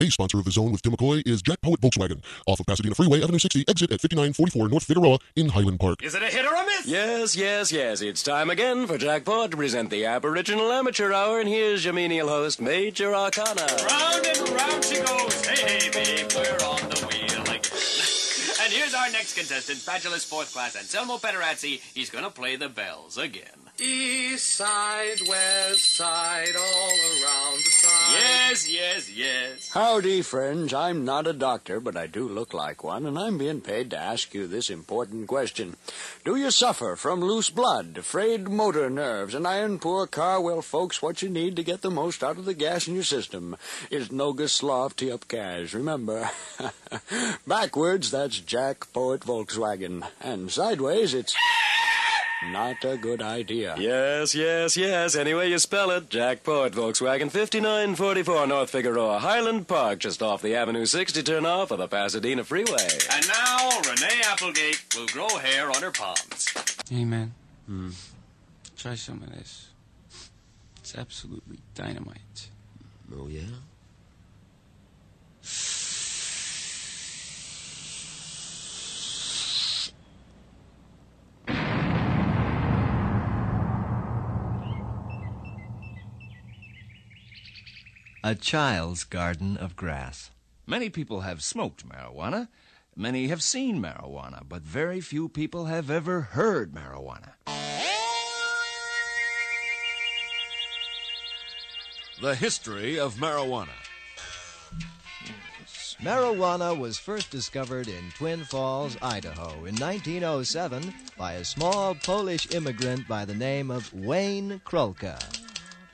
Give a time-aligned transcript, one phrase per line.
[0.00, 2.94] A sponsor of the Zone with Timm McCoy is Jack Poet Volkswagen, off of Pasadena
[2.94, 6.04] Freeway, Avenue 60, exit at 5944 North Figueroa in Highland Park.
[6.04, 6.86] Is it a hit or a miss?
[6.86, 8.00] Yes, yes, yes.
[8.00, 11.94] It's time again for Jack Poet to present the Aboriginal Amateur Hour, and here's your
[11.94, 13.66] menial host, Major Arcana.
[13.90, 15.44] Round and round she goes.
[15.44, 17.44] Hey, hey, babe, we're on the wheel.
[17.46, 17.66] Like,
[18.62, 21.80] and here's our next contestant, Bachelor's fourth class, Anselmo Pederazzi.
[21.92, 23.67] He's gonna play the bells again.
[23.80, 28.12] East side, west side, all around the side.
[28.12, 29.70] Yes, yes, yes.
[29.72, 30.74] Howdy, friends.
[30.74, 33.96] I'm not a doctor, but I do look like one, and I'm being paid to
[33.96, 35.76] ask you this important question.
[36.24, 40.40] Do you suffer from loose blood, frayed motor nerves, an iron poor car?
[40.40, 43.04] Well, folks, what you need to get the most out of the gas in your
[43.04, 43.56] system
[43.92, 45.72] is Noga Slav T up Cash.
[45.72, 46.28] Remember,
[47.46, 51.36] backwards, that's Jack Poet Volkswagen, and sideways, it's.
[52.46, 53.74] Not a good idea.
[53.78, 55.16] Yes, yes, yes.
[55.16, 56.08] Any way you spell it.
[56.08, 61.72] Jack Poet, Volkswagen, 5944 North Figueroa, Highland Park, just off the Avenue 60 turn off
[61.72, 62.88] of the Pasadena Freeway.
[63.12, 66.48] And now, Renee Applegate will grow hair on her palms.
[66.88, 67.34] Hey, man.
[67.66, 67.90] Hmm.
[68.76, 69.70] Try some of this.
[70.78, 72.48] It's absolutely dynamite.
[73.14, 73.42] Oh, yeah?
[88.28, 90.30] A child's garden of grass.
[90.66, 92.48] Many people have smoked marijuana.
[92.94, 97.32] Many have seen marijuana, but very few people have ever heard marijuana.
[102.20, 103.72] The history of marijuana.
[106.02, 113.08] Marijuana was first discovered in Twin Falls, Idaho in 1907 by a small Polish immigrant
[113.08, 115.18] by the name of Wayne Krolka.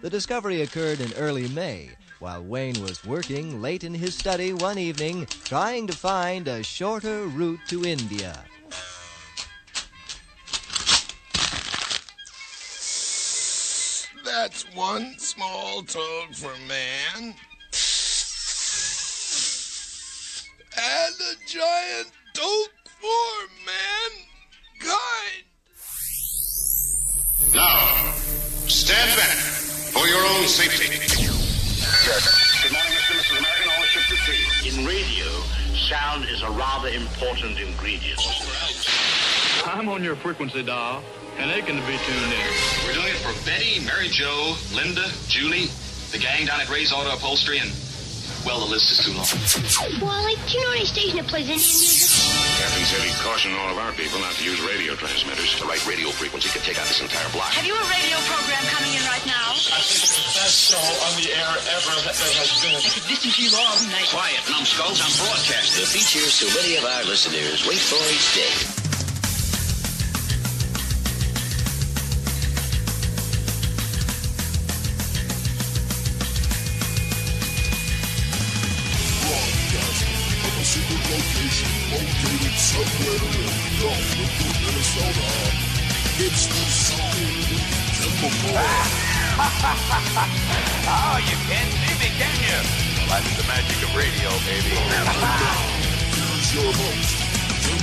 [0.01, 4.79] The discovery occurred in early May while Wayne was working late in his study one
[4.79, 8.45] evening trying to find a shorter route to India.
[14.25, 17.35] That's one small toad for man.
[20.77, 22.69] And a giant toad
[23.01, 25.45] for mankind.
[27.55, 28.13] Now,
[28.67, 29.37] stand back
[29.93, 31.34] for your own safety.
[32.05, 32.13] Good
[32.71, 33.17] morning, Mr.
[33.17, 33.39] Mrs.
[33.39, 33.71] American.
[33.79, 34.69] All ships at sea.
[34.69, 35.25] In radio,
[35.89, 38.21] sound is a rather important ingredient.
[39.65, 41.03] I'm on your frequency dial
[41.39, 42.47] and aching to be tuned in.
[42.85, 45.71] We're doing it for Betty, Mary Jo, Linda, Julie,
[46.13, 47.71] the gang down at Ray's Auto Upholstery, and,
[48.45, 49.27] well, the list is too long.
[50.05, 52.13] Wally, do you know any station that plays Indian music?
[52.61, 55.57] Captain said he'd caution all of our people not to use radio transmitters.
[55.59, 57.51] The right radio frequency could take out this entire block.
[57.57, 59.57] Have you a radio program coming in right now?
[59.57, 62.77] I think it's the best show on the air ever that there has been.
[62.77, 64.09] I could listen to you all night.
[64.13, 65.01] Quiet, numbskulls.
[65.01, 65.81] I'm broadcasting.
[65.81, 68.84] The features so many of our listeners wait for each day.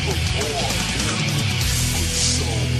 [0.01, 0.41] McCoy.
[0.41, 0.57] oh,
[2.11, 2.75] Zone.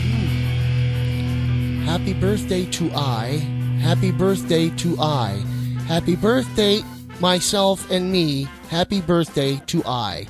[0.00, 1.84] Hmm.
[1.84, 3.36] Happy birthday to I.
[3.82, 5.42] Happy birthday to I.
[5.86, 6.82] Happy birthday,
[7.20, 8.48] myself and me.
[8.70, 10.26] Happy birthday to I.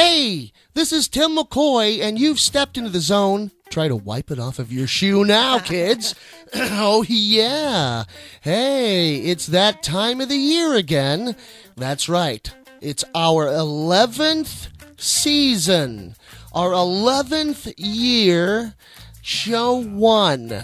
[0.00, 3.50] Hey, this is Timm McCoy, and you've stepped into the zone.
[3.68, 6.14] Try to wipe it off of your shoe now, kids.
[6.54, 8.04] oh, yeah.
[8.40, 11.34] Hey, it's that time of the year again.
[11.76, 12.48] That's right.
[12.80, 16.14] It's our 11th season,
[16.52, 18.74] our 11th year,
[19.20, 20.62] show one.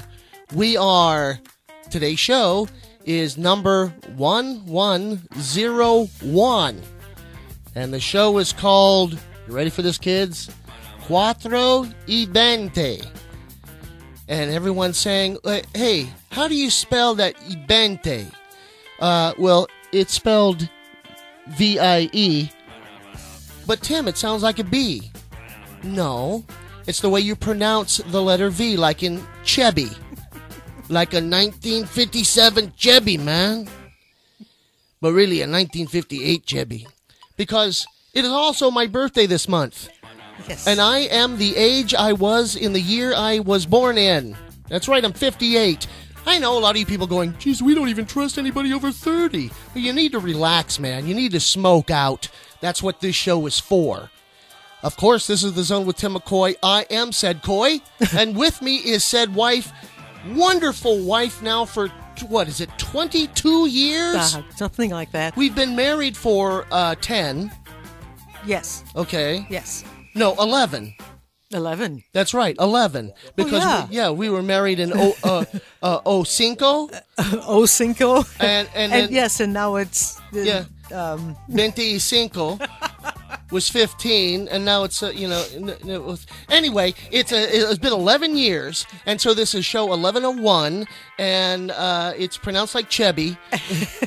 [0.55, 1.41] We are,
[1.91, 2.69] today's show
[3.05, 6.83] is number 1101.
[7.77, 10.51] And the show is called, you ready for this, kids?
[11.07, 13.07] Cuatro y veinte.
[14.29, 15.39] And everyone's saying,
[15.75, 18.33] hey, how do you spell that ibente?
[18.99, 20.69] Uh, well, it's spelled
[21.49, 22.51] V I E.
[23.67, 25.11] But Tim, it sounds like a B.
[25.83, 26.45] No,
[26.87, 29.91] it's the way you pronounce the letter V, like in Chevy.
[30.89, 33.69] Like a 1957 Chevy, man.
[35.01, 36.87] But really a 1958 Chevy.
[37.37, 39.89] Because it is also my birthday this month.
[40.49, 40.67] Yes.
[40.67, 44.37] And I am the age I was in the year I was born in.
[44.69, 45.87] That's right, I'm 58.
[46.27, 48.91] I know a lot of you people going, geez, we don't even trust anybody over
[48.91, 49.51] 30.
[49.75, 51.07] Well, you need to relax, man.
[51.07, 52.29] You need to smoke out.
[52.61, 54.11] That's what this show is for.
[54.83, 56.57] Of course, this is the zone with Tim McCoy.
[56.63, 57.81] I am said Coy,
[58.17, 59.73] and with me is said wife,
[60.29, 61.91] wonderful wife now for
[62.29, 64.35] what is it, 22 years?
[64.37, 65.37] Uh, something like that.
[65.37, 67.51] We've been married for uh, 10.
[68.47, 68.85] Yes.
[68.97, 69.47] Okay.
[69.51, 69.85] Yes.
[70.15, 70.95] No, 11.
[71.53, 72.03] 11.
[72.13, 73.13] That's right, 11.
[73.37, 73.87] Because yeah.
[73.89, 75.45] we, yeah, we were married in o, uh,
[75.83, 76.89] uh, o cinco.
[77.47, 78.25] O cinco.
[78.41, 80.19] And, and, And, yes, and now it's.
[80.35, 80.65] uh, Yeah.
[80.93, 82.61] Um, 25
[83.51, 85.43] was 15 and now it's uh, you know
[85.89, 90.87] it was, anyway it's a, it's been 11 years and so this is show 1101
[91.19, 93.37] and uh, it's pronounced like chevy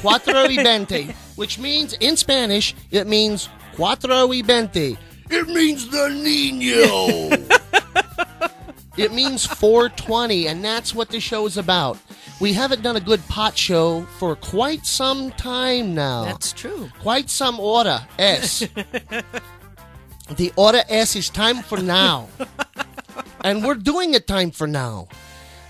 [0.04, 4.98] cuatro y veinte which means in spanish it means cuatro y veinte
[5.30, 7.30] it means the nino
[8.98, 11.98] it means 420 and that's what the show is about
[12.40, 16.90] we haven't done a good pot show for quite some time now That's true.
[17.00, 18.60] quite some order S.
[20.36, 22.28] the order S is time for now.
[23.42, 25.08] and we're doing it time for now.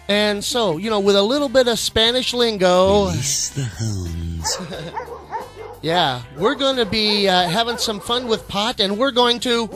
[0.10, 3.06] And so, you know, with a little bit of Spanish lingo.
[3.08, 4.58] Release the hounds.
[5.88, 9.70] yeah, we're going to be uh, having some fun with pot, and we're going to.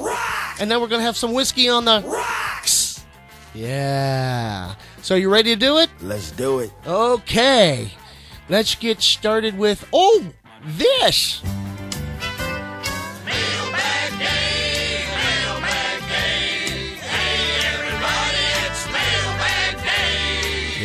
[0.60, 2.04] And then we're going to have some whiskey on the.
[2.06, 3.06] Rocks!
[3.54, 4.76] Yeah.
[5.02, 5.90] So, you ready to do it?
[6.02, 6.72] Let's do it.
[6.86, 7.92] Okay.
[8.50, 9.88] Let's get started with.
[9.94, 10.26] Oh,
[10.66, 11.42] this.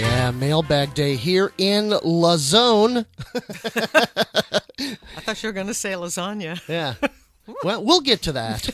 [0.07, 3.05] Yeah, mailbag day here in La Zone.
[3.35, 3.41] I
[5.21, 6.61] thought you were going to say lasagna.
[6.69, 6.95] Yeah.
[7.63, 8.69] Well, we'll get to that.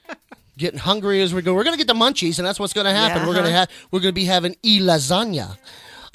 [0.56, 1.52] Getting hungry as we go.
[1.52, 3.18] We're gonna get the munchies, and that's what's gonna happen.
[3.20, 3.56] Yeah, We're gonna huh?
[3.58, 5.58] have we're gonna be having e lasagna,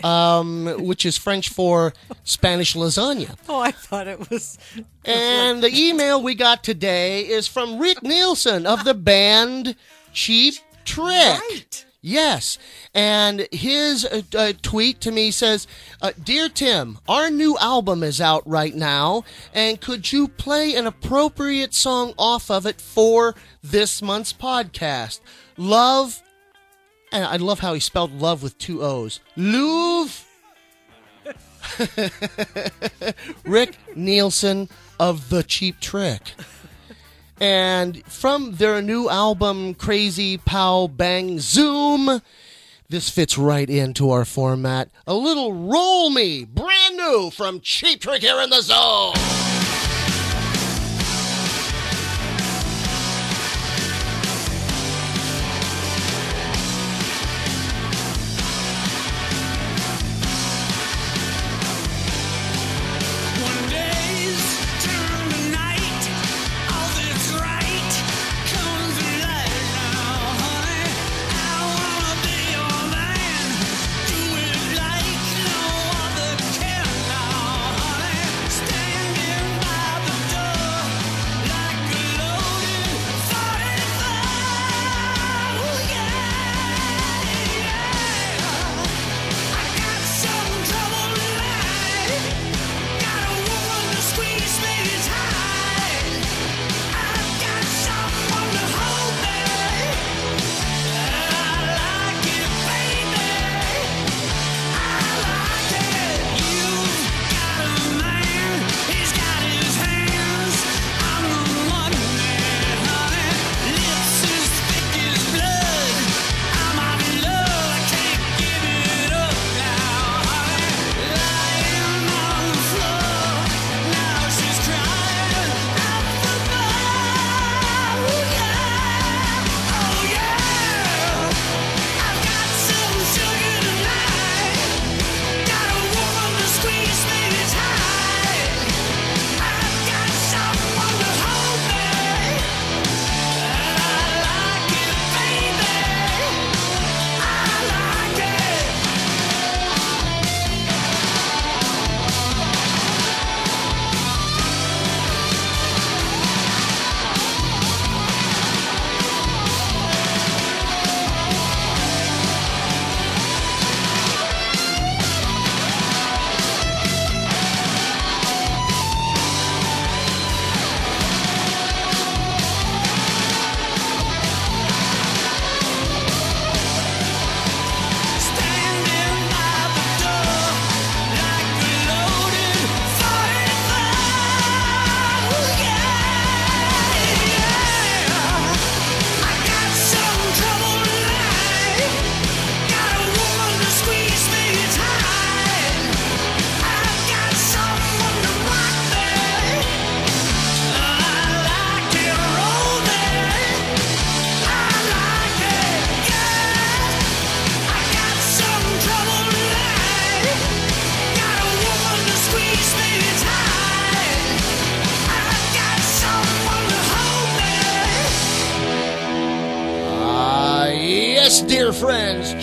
[0.04, 3.38] um, which is French for Spanish lasagna.
[3.48, 4.58] Oh, I thought it was.
[5.06, 9.76] And the email we got today is from Rick Nielsen of the band
[10.14, 11.86] Cheap Trick.
[12.06, 12.58] Yes.
[12.94, 15.68] And his uh, uh, tweet to me says,
[16.02, 19.24] uh, Dear Tim, our new album is out right now,
[19.54, 25.22] and could you play an appropriate song off of it for this month's podcast?
[25.56, 26.22] Love,
[27.14, 29.22] and I love how he spelled love with two O's.
[29.38, 30.26] Louvre.
[33.46, 34.68] Rick Nielsen
[35.00, 36.34] of The Cheap Trick.
[37.44, 42.22] And from their new album, Crazy Pow Bang Zoom,
[42.88, 44.90] this fits right into our format.
[45.06, 49.53] A little Roll Me, brand new from Cheap Trick here in the zone.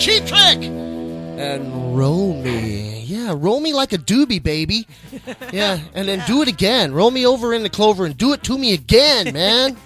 [0.01, 3.01] Cheap Trick and Roll Me.
[3.01, 4.87] Yeah, roll me like a doobie, baby.
[5.53, 6.91] Yeah, and then do it again.
[6.91, 9.77] Roll me over in the clover and do it to me again, man.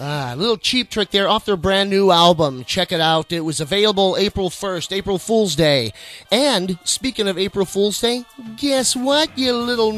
[0.00, 2.64] Ah, a little cheap trick there off their brand new album.
[2.64, 3.30] Check it out.
[3.30, 5.92] It was available April 1st, April Fool's Day.
[6.32, 8.24] And speaking of April Fool's Day,
[8.56, 9.92] guess what, you little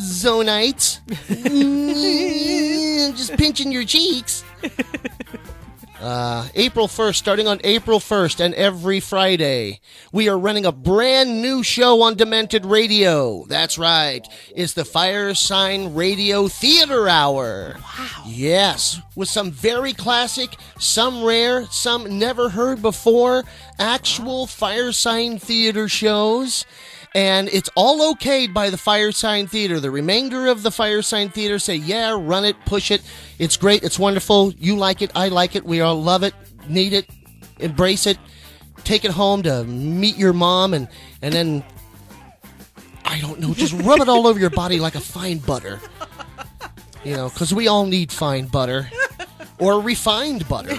[0.00, 0.98] zonites?
[3.16, 4.42] Just pinching your cheeks.
[6.00, 9.80] Uh, April 1st, starting on April 1st and every Friday,
[10.12, 13.44] we are running a brand new show on Demented Radio.
[13.46, 14.26] That's right.
[14.56, 17.76] It's the Firesign Radio Theater Hour.
[17.76, 18.24] Wow.
[18.26, 23.44] Yes, with some very classic, some rare, some never heard before,
[23.78, 26.64] actual Firesign Theater shows
[27.14, 29.80] and it's all okayed by the Firesign Theater.
[29.80, 33.02] The remainder of the Firesign Theater say, yeah, run it, push it.
[33.38, 34.52] It's great, it's wonderful.
[34.54, 35.64] You like it, I like it.
[35.64, 36.34] We all love it,
[36.68, 37.08] need it,
[37.58, 38.18] embrace it.
[38.84, 40.88] Take it home to meet your mom, and
[41.20, 41.62] and then
[43.04, 45.80] I don't know, just rub it all over your body like a fine butter.
[47.04, 48.90] You know, because we all need fine butter
[49.58, 50.78] or refined butter.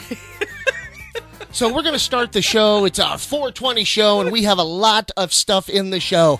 [1.54, 2.86] So we're going to start the show.
[2.86, 6.40] It's our 420 show, and we have a lot of stuff in the show.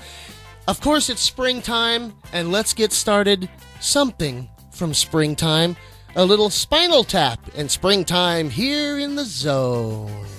[0.70, 3.50] Of course, it's springtime, and let's get started.
[3.82, 5.76] Something from springtime.
[6.16, 10.31] A little spinal tap and springtime here in the zone.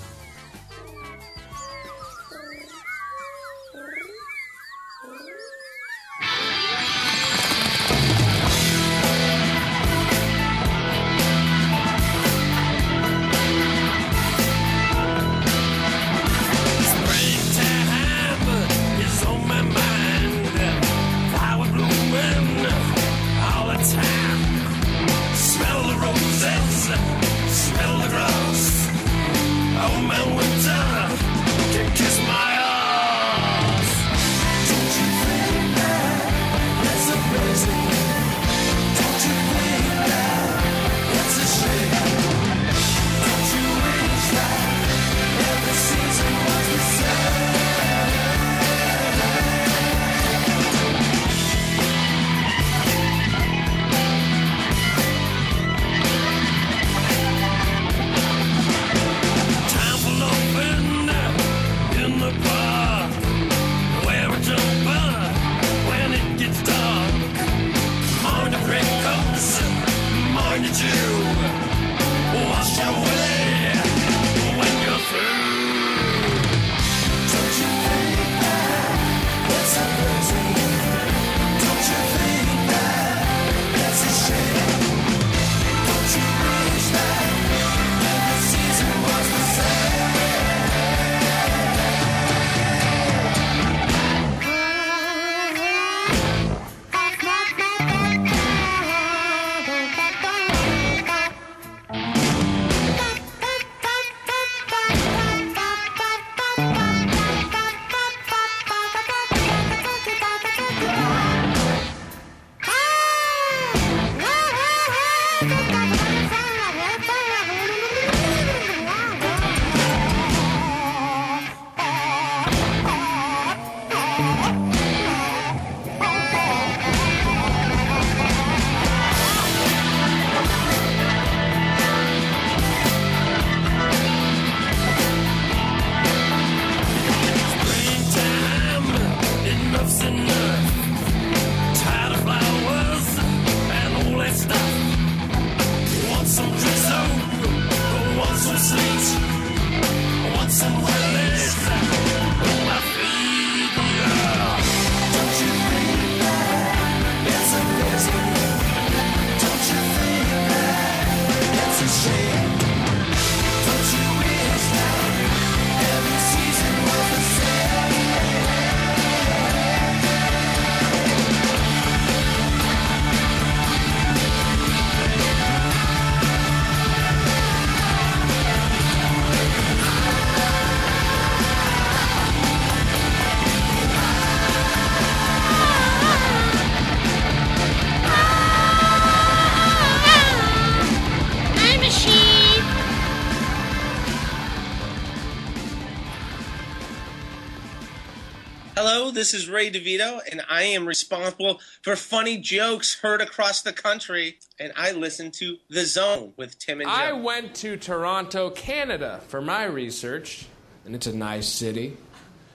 [199.23, 204.41] This is Ray DeVito, and I am responsible for funny jokes heard across the country.
[204.59, 206.97] And I listen to The Zone with Tim and Joe.
[206.97, 210.47] I went to Toronto, Canada for my research,
[210.85, 211.97] and it's a nice city.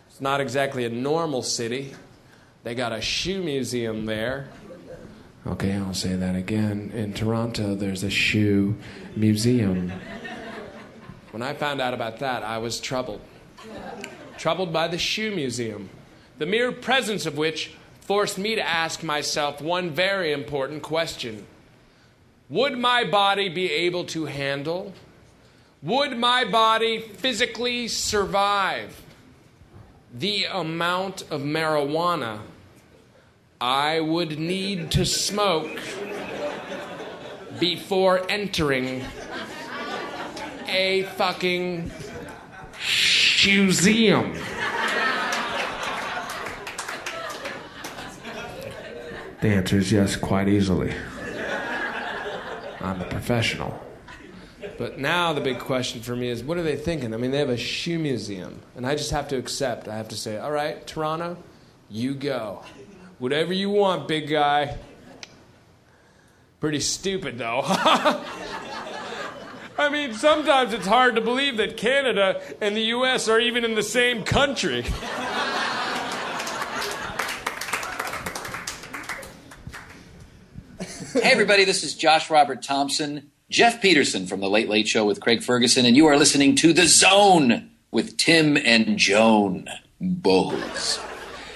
[0.10, 1.94] It's not exactly a normal city.
[2.66, 4.50] They got a shoe museum there.
[5.48, 6.92] Okay, I'll say that again.
[6.94, 8.76] In Toronto, there's a shoe
[9.16, 9.94] museum.
[11.32, 13.22] When I found out about that, I was troubled.
[14.38, 15.90] Troubled by the shoe museum,
[16.38, 21.46] the mere presence of which forced me to ask myself one very important question
[22.50, 24.94] Would my body be able to handle?
[25.84, 29.02] Would my body physically survive
[30.14, 32.40] the amount of marijuana
[33.60, 35.80] I would need to smoke
[37.60, 39.04] before entering
[40.68, 41.92] a fucking
[43.46, 44.34] museum?
[49.42, 50.94] The answer is yes, quite easily.
[52.82, 53.80] I'm a professional.
[54.78, 57.14] But now the big question for me is what are they thinking?
[57.14, 59.88] I mean, they have a shoe museum, and I just have to accept.
[59.88, 61.38] I have to say, all right, Toronto,
[61.90, 62.64] you go.
[63.20, 64.78] Whatever you want, big guy.
[66.60, 67.62] Pretty stupid, though.
[69.80, 73.28] I mean, sometimes it's hard to believe that Canada and the U.S.
[73.28, 74.84] are even in the same country.
[81.18, 85.20] Hey, everybody, this is Josh Robert Thompson, Geoff Peterson from The Late Late Show with
[85.20, 89.68] Craig Ferguson, and you are listening to The Zone with Tim and Joan
[90.00, 91.00] Bowles.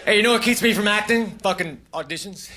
[0.04, 1.38] Hey, you know what keeps me from acting?
[1.43, 2.50] Fucking auditions.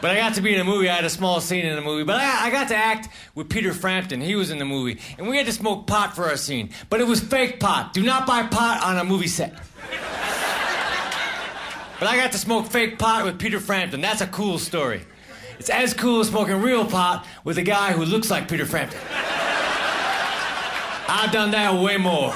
[0.00, 0.88] But I got to be in a movie.
[0.88, 2.04] I had a small scene in the movie.
[2.04, 4.20] But I, I got to act with Peter Frampton.
[4.20, 5.00] He was in the movie.
[5.18, 6.70] And we had to smoke pot for our scene.
[6.88, 7.94] But it was fake pot.
[7.94, 9.54] Do not buy pot on a movie set.
[11.98, 14.00] But I got to smoke fake pot with Peter Frampton.
[14.00, 15.02] That's a cool story.
[15.58, 19.00] It's as cool as smoking real pot with a guy who looks like Peter Frampton.
[21.10, 22.32] I've done that way more.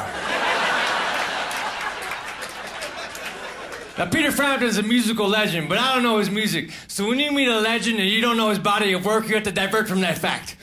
[3.99, 6.71] Now, Peter Frampton's a musical legend, but I don't know his music.
[6.89, 9.35] So when you meet a legend and you don't know his body of work, you
[9.35, 10.57] have to divert from that fact.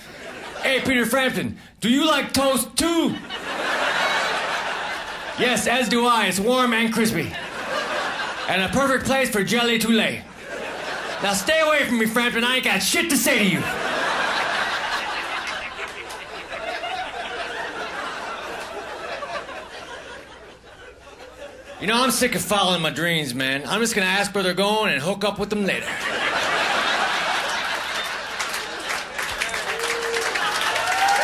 [0.62, 3.16] Hey, Peter Frampton, do you like toast too?
[5.40, 6.26] yes, as do I.
[6.26, 7.32] It's warm and crispy.
[8.50, 10.24] And a perfect place for jelly to lay.
[11.22, 12.44] Now stay away from me, Frampton.
[12.44, 13.62] I ain't got shit to say to you.
[21.80, 23.68] You know, I'm sick of following my dreams, man.
[23.68, 25.86] I'm just gonna ask where they're going and hook up with them later.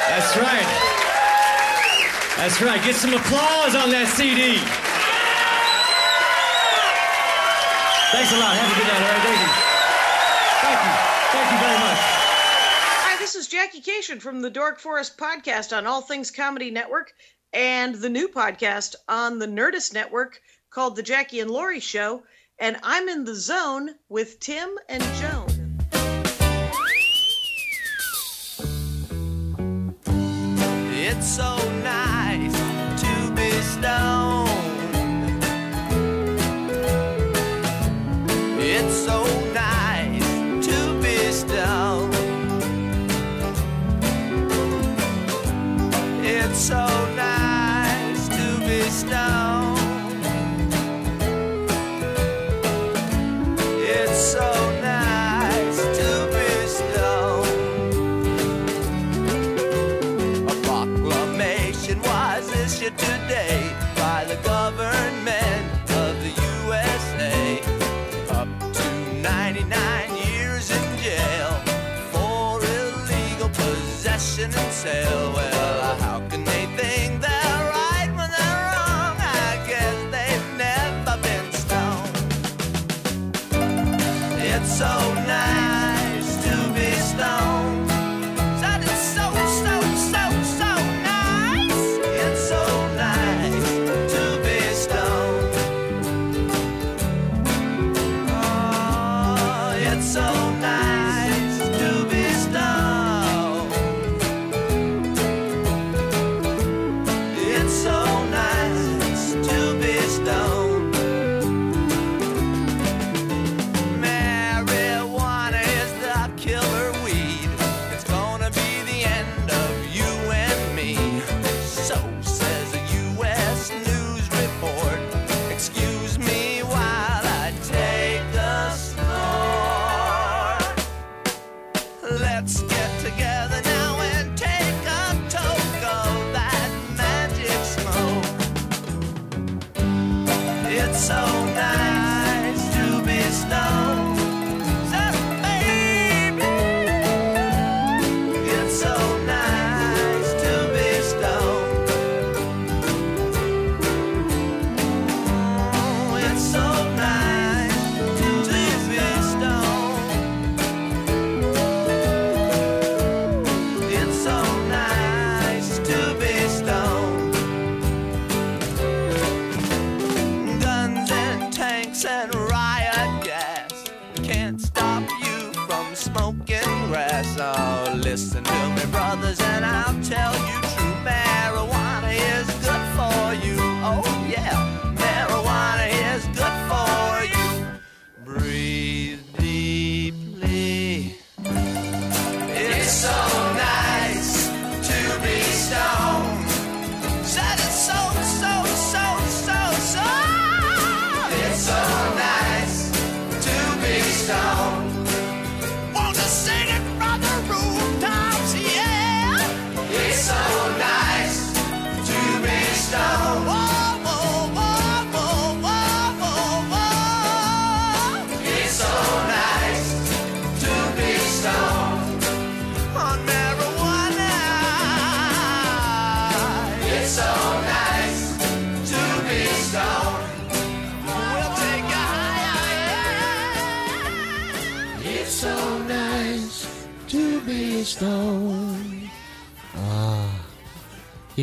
[0.08, 0.92] That's right.
[2.38, 2.84] That's right.
[2.84, 4.62] Get some applause on that CD.
[8.16, 8.56] Thanks a lot.
[8.56, 9.24] Have a good night, all right?
[9.28, 9.52] Thank you.
[10.64, 10.94] Thank you.
[11.36, 12.00] Thank you very much.
[13.04, 17.12] Hi, this is Jackie Kashian from the Dork Forest podcast on All Things Comedy Network
[17.52, 22.24] and the new podcast on the Nerdist Network called The Jackie and Laurie Show.
[22.58, 25.48] And I'm in the zone with Tim and Joan.
[30.88, 34.15] It's so nice to be stoned.
[38.88, 39.45] It's so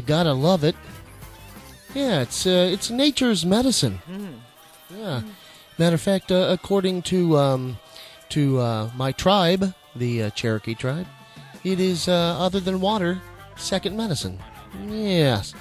[0.06, 0.76] gotta love it.
[1.94, 4.00] Yeah, it's uh, it's nature's medicine.
[4.94, 5.22] Yeah.
[5.78, 7.78] Matter of fact, uh, according to um,
[8.30, 11.06] to uh, my tribe, the uh, Cherokee tribe,
[11.64, 13.20] it is uh, other than water,
[13.56, 14.38] second medicine.
[14.86, 15.52] Yes,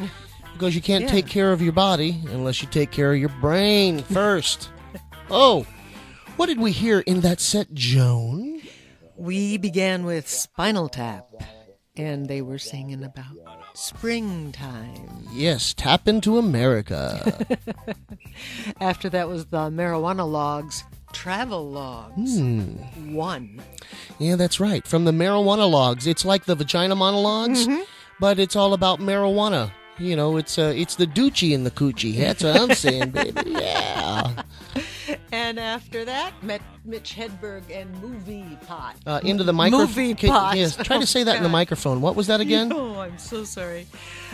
[0.54, 1.12] because you can't Yeah.
[1.12, 4.69] take care of your body unless you take care of your brain first.
[5.30, 5.65] oh,
[6.38, 8.62] what did we hear in that set, Joan?
[9.17, 11.25] We began with Spinal Tap,
[11.97, 13.36] and they were singing about
[13.74, 15.28] springtime.
[15.32, 17.46] Yes, tap into America.
[18.82, 22.38] After that was the Marijuana Logs Travel Logs.
[22.40, 23.14] Hmm.
[23.14, 23.62] One.
[24.20, 24.88] Yeah, that's right.
[24.88, 27.82] From the marijuana logs, it's like the vagina monologues, Mm-hmm.
[28.20, 29.72] but it's all about marijuana.
[30.00, 32.18] You know, it's uh, it's the doochie and the coochie.
[32.18, 33.42] That's what I'm saying, baby.
[33.52, 34.44] Yeah.
[35.32, 38.95] And after that, met Mitch Hedberg and Movie Pot.
[39.06, 39.88] Uh, into the microphone.
[39.88, 40.58] Movie Pot.
[40.58, 42.02] Yes, try to say that in the microphone.
[42.02, 42.71] What was that again?
[42.82, 43.88] Oh, I'm so sorry.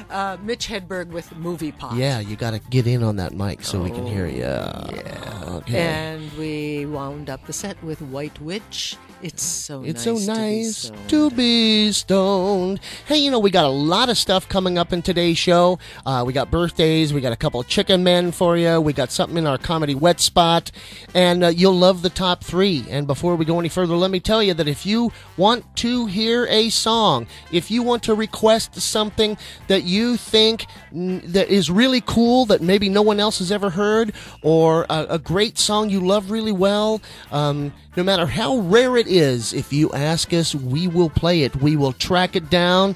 [0.10, 1.96] Uh, Mitch Hedberg with Movie Pot.
[1.96, 4.40] Yeah, you got to get in on that mic so we can hear you.
[4.42, 5.44] Yeah.
[5.48, 5.80] Okay.
[5.80, 8.96] And we wound up the set with White Witch.
[9.24, 11.10] It's so It's nice so nice to be stoned.
[11.10, 12.80] to be stoned.
[13.08, 15.80] Hey, you know, we got a lot of stuff coming up in today's show.
[16.06, 17.14] Uh, we got birthdays.
[17.14, 18.80] We got a couple of chicken men for you.
[18.80, 20.70] We got something in our comedy wet spot.
[21.16, 22.86] And uh, you'll love the top three.
[22.92, 26.06] And before we go any further, let me tell you that if you want to
[26.06, 29.36] hear a song, if you want to request something
[29.68, 34.14] that you think that is really cool that maybe no one else has ever heard,
[34.42, 39.08] or a, a great song you love really well, um, no matter how rare it
[39.08, 41.56] is, if you ask us, we will play it.
[41.56, 42.96] We will track it down.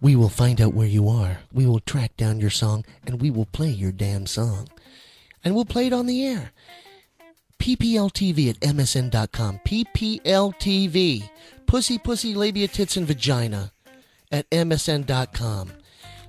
[0.00, 1.40] We will find out where you are.
[1.52, 4.68] We will track down your song and we will play your damn song.
[5.44, 6.52] And we'll play it on the air.
[7.58, 9.60] PPLTV at MSN.com.
[9.66, 11.28] PPLTV.
[11.66, 13.72] Pussy, pussy, labia, tits, and vagina
[14.30, 15.72] at MSN.com.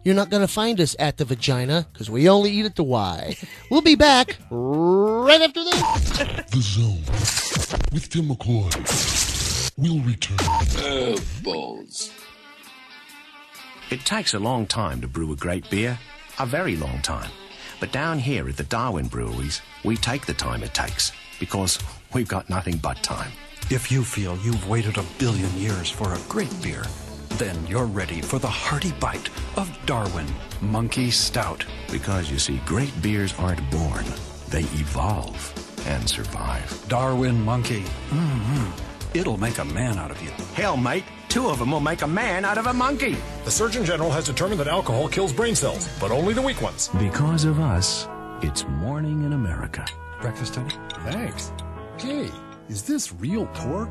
[0.03, 2.83] You're not going to find us at the vagina because we only eat at the
[2.83, 3.37] Y.
[3.69, 6.09] We'll be back right after this.
[6.49, 7.03] The Zone
[7.93, 9.71] with Timm McCoy.
[9.77, 10.37] We'll return.
[10.41, 12.11] Oh, balls.
[13.91, 15.99] It takes a long time to brew a great beer,
[16.39, 17.29] a very long time.
[17.79, 21.77] But down here at the Darwin Breweries, we take the time it takes because
[22.13, 23.31] we've got nothing but time.
[23.69, 26.83] If you feel you've waited a billion years for a great beer,
[27.37, 30.27] then you're ready for the hearty bite of Darwin
[30.61, 31.65] Monkey Stout.
[31.91, 34.05] Because you see, great beers aren't born,
[34.49, 35.53] they evolve
[35.87, 36.85] and survive.
[36.87, 37.83] Darwin Monkey.
[38.09, 38.71] mm
[39.13, 40.29] It'll make a man out of you.
[40.53, 43.17] Hell, mate, two of them will make a man out of a monkey.
[43.43, 46.89] The Surgeon General has determined that alcohol kills brain cells, but only the weak ones.
[46.97, 48.07] Because of us,
[48.41, 49.85] it's morning in America.
[50.21, 50.73] Breakfast, Tony?
[51.03, 51.51] Thanks.
[51.97, 52.29] Hey,
[52.69, 53.89] is this real pork?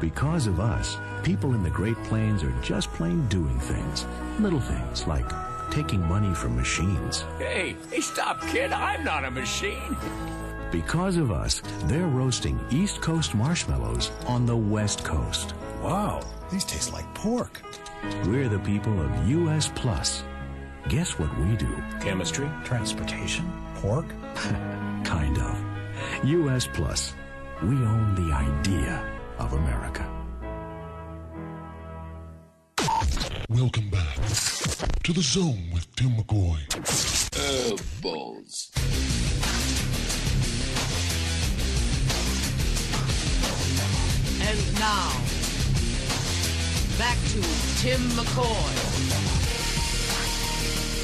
[0.00, 4.04] Because of us, people in the Great Plains are just plain doing things.
[4.38, 5.24] Little things like
[5.70, 7.24] taking money from machines.
[7.38, 8.72] Hey, hey, stop, kid.
[8.72, 9.96] I'm not a machine.
[10.70, 15.54] Because of us, they're roasting East Coast marshmallows on the West Coast.
[15.82, 17.62] Wow, these taste like pork.
[18.26, 20.22] We're the people of US Plus.
[20.90, 21.82] Guess what we do?
[22.02, 24.06] Chemistry, transportation, pork.
[25.04, 25.58] kind of.
[26.22, 27.14] US Plus.
[27.62, 30.04] We own the idea of America.
[33.48, 34.16] Welcome back
[35.04, 36.58] to the zone with Timm McCoy.
[37.38, 38.70] Oh, balls.
[44.42, 45.12] And now,
[46.98, 47.40] back to
[47.82, 48.96] Timm McCoy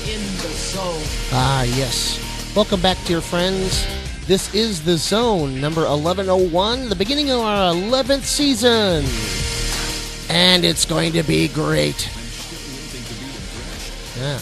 [0.08, 1.04] in the zone.
[1.32, 2.18] Ah, yes.
[2.56, 3.86] Welcome back, dear friends.
[4.26, 9.04] This is The Zone, number 1101, the beginning of our 11th season.
[10.30, 12.08] And it's going to be great.
[14.16, 14.38] Yeah.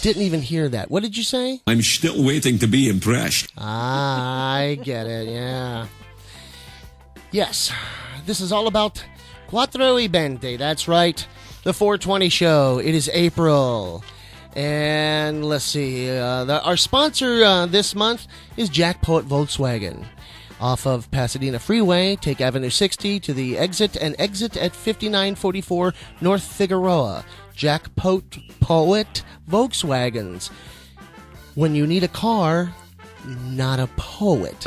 [0.00, 0.90] Didn't even hear that.
[0.90, 1.60] What did you say?
[1.66, 3.52] I'm still waiting to be impressed.
[3.58, 5.86] Ah, I get it, yeah.
[7.30, 7.70] Yes,
[8.24, 9.04] this is all about
[9.48, 10.56] Cuatro y Veinte.
[10.56, 11.24] That's right,
[11.62, 12.78] the 420 show.
[12.78, 14.02] It is April.
[14.54, 20.04] And let's see, uh, the, our sponsor uh, this month is Jack Poet Volkswagen.
[20.60, 26.44] Off of Pasadena Freeway, take Avenue 60 to the exit and exit at 5944 North
[26.44, 27.24] Figueroa.
[27.54, 30.50] Jack Poet, Poet Volkswagens.
[31.54, 32.72] When you need a car,
[33.26, 34.66] not a poet.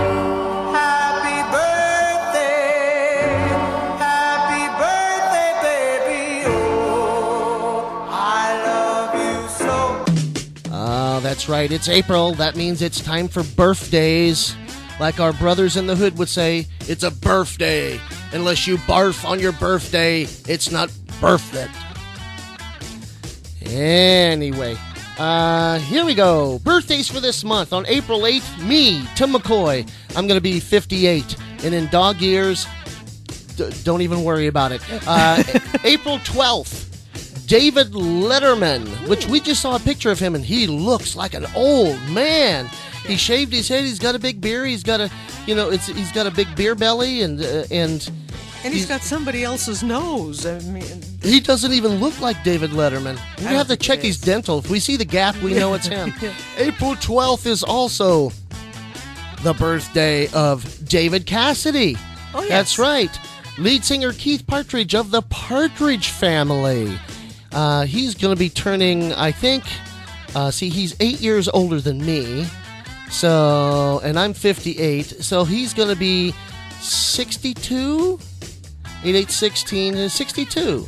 [11.35, 11.69] That's right.
[11.69, 12.33] It's April.
[12.35, 14.55] That means it's time for birthdays.
[15.01, 17.99] Like our brothers in the hood would say, it's a birthday.
[18.31, 21.69] Unless you barf on your birthday, it's not birth it.
[23.69, 24.77] Anyway,
[25.17, 26.59] uh, here we go.
[26.59, 27.73] Birthdays for this month.
[27.73, 29.85] On April 8th, me, Timm McCoy.
[30.15, 31.35] I'm going to be 58.
[31.65, 32.65] And in dog years,
[33.57, 34.81] d- don't even worry about it.
[35.05, 35.43] Uh,
[35.83, 36.84] April 12th,
[37.47, 41.45] David Letterman, which we just saw a picture of him, and he looks like an
[41.55, 42.69] old man.
[43.05, 43.84] He shaved his head.
[43.84, 44.67] He's got a big beard.
[44.67, 45.12] He's got a,
[45.45, 48.10] you know, it's he's got a big beer belly, and uh, and
[48.63, 50.45] And he's got somebody else's nose.
[50.45, 53.19] I mean, he doesn't even look like David Letterman.
[53.39, 54.58] We have to check his dental.
[54.60, 56.13] If we see the gap, we know it's him.
[56.58, 58.31] April 12th is also
[59.43, 61.95] the birthday of David Cassidy.
[62.34, 62.49] Oh, yes.
[62.49, 63.19] That's right.
[63.60, 66.97] Lead singer Keith Partridge of the Partridge Family.
[67.55, 69.63] Uh, he's going to be turning, I think,
[70.35, 72.45] uh, see, he's eight years older than me.
[73.09, 75.05] So, and I'm 58.
[75.23, 76.33] So he's going to be
[76.81, 78.19] 62?
[79.03, 80.87] 8, 8, 16, uh, 62.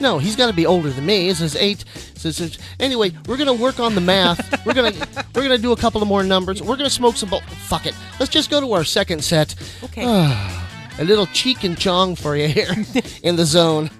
[0.00, 1.28] No, he's got to be older than me.
[1.28, 1.84] This is eight.
[2.22, 4.64] This is, anyway, we're gonna work on the math.
[4.66, 4.92] we're gonna
[5.34, 6.62] we're gonna do a couple of more numbers.
[6.62, 7.30] We're gonna smoke some.
[7.30, 7.94] Bo- Fuck it.
[8.20, 9.54] Let's just go to our second set.
[9.82, 10.02] Okay.
[10.98, 12.70] a little Cheech and Chong for you here
[13.22, 13.90] in the zone.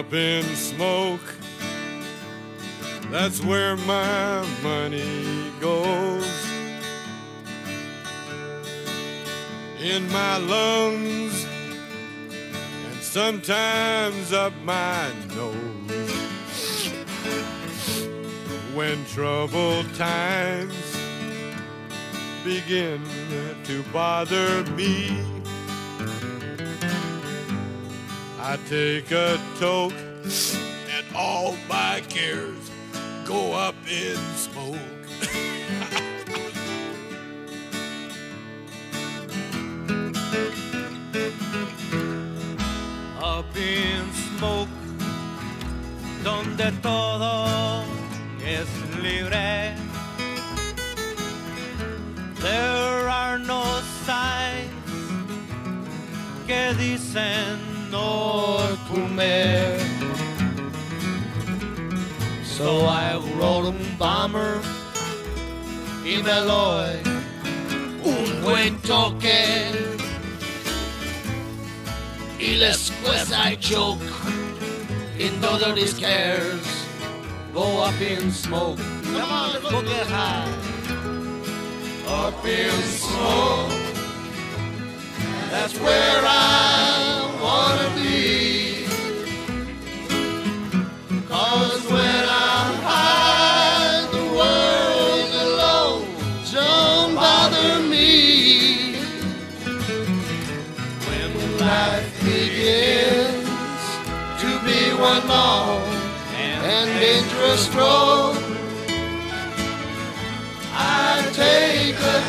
[0.00, 1.20] Up in smoke,
[3.10, 6.26] that's where my money goes.
[9.78, 11.44] In my lungs,
[12.32, 16.92] and sometimes up my nose.
[18.72, 20.96] When troubled times
[22.42, 23.02] begin
[23.64, 25.39] to bother me.
[28.42, 32.70] I take a toke and all my cares
[33.26, 34.76] go up in smoke.
[43.22, 44.68] Up in smoke,
[46.24, 47.84] donde todo
[48.42, 48.68] es
[49.02, 49.76] libre.
[52.40, 53.62] There are no
[54.06, 54.70] signs
[56.46, 59.78] que dicen no comer.
[62.44, 64.60] So I rolled un bomber
[66.04, 67.00] y me doy
[68.04, 69.72] un buen toque.
[72.38, 74.00] Y después I choke
[75.18, 76.66] in todos these cares.
[77.52, 78.78] Go up in smoke.
[79.02, 80.48] Come on, let's get high.
[82.06, 83.80] Up in smoke.
[85.50, 86.89] That's where I
[105.28, 105.82] Long
[106.64, 108.36] and dangerous road.
[110.72, 112.20] I take a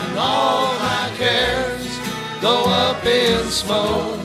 [0.00, 1.98] and all my cares
[2.40, 4.20] go up in smoke.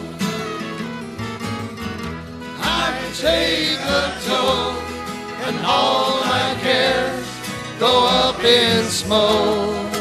[2.60, 4.12] I take a
[5.48, 7.28] and all my cares
[7.80, 9.92] go up in smoke.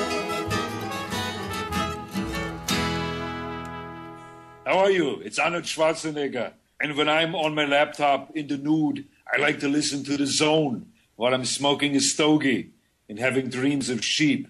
[4.67, 5.21] How are you?
[5.25, 6.53] It's Arnold Schwarzenegger.
[6.81, 10.27] And when I'm on my laptop in the nude, I like to listen to the
[10.27, 12.71] zone while I'm smoking a stogie
[13.09, 14.49] and having dreams of sheep.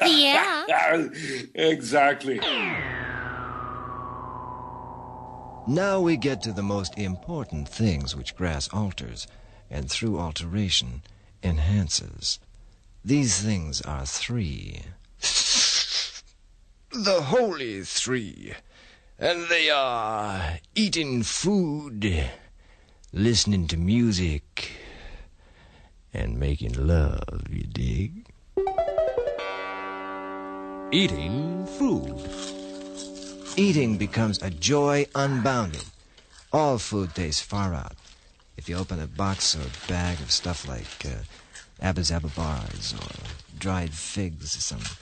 [0.00, 1.08] Yeah.
[1.54, 2.40] exactly.
[5.68, 9.26] Now we get to the most important things which grass alters,
[9.70, 11.02] and through alteration
[11.42, 12.40] enhances.
[13.04, 14.80] These things are three.
[16.92, 18.54] The holy three.
[19.22, 22.30] And they are eating food,
[23.12, 24.72] listening to music,
[26.14, 28.26] and making love, you dig?
[30.90, 32.16] Eating food.
[33.56, 35.84] Eating becomes a joy unbounded.
[36.50, 37.96] All food tastes far out.
[38.56, 41.24] If you open a box or bag of stuff like uh,
[41.82, 44.96] Abba's Apple Bars or dried figs or something,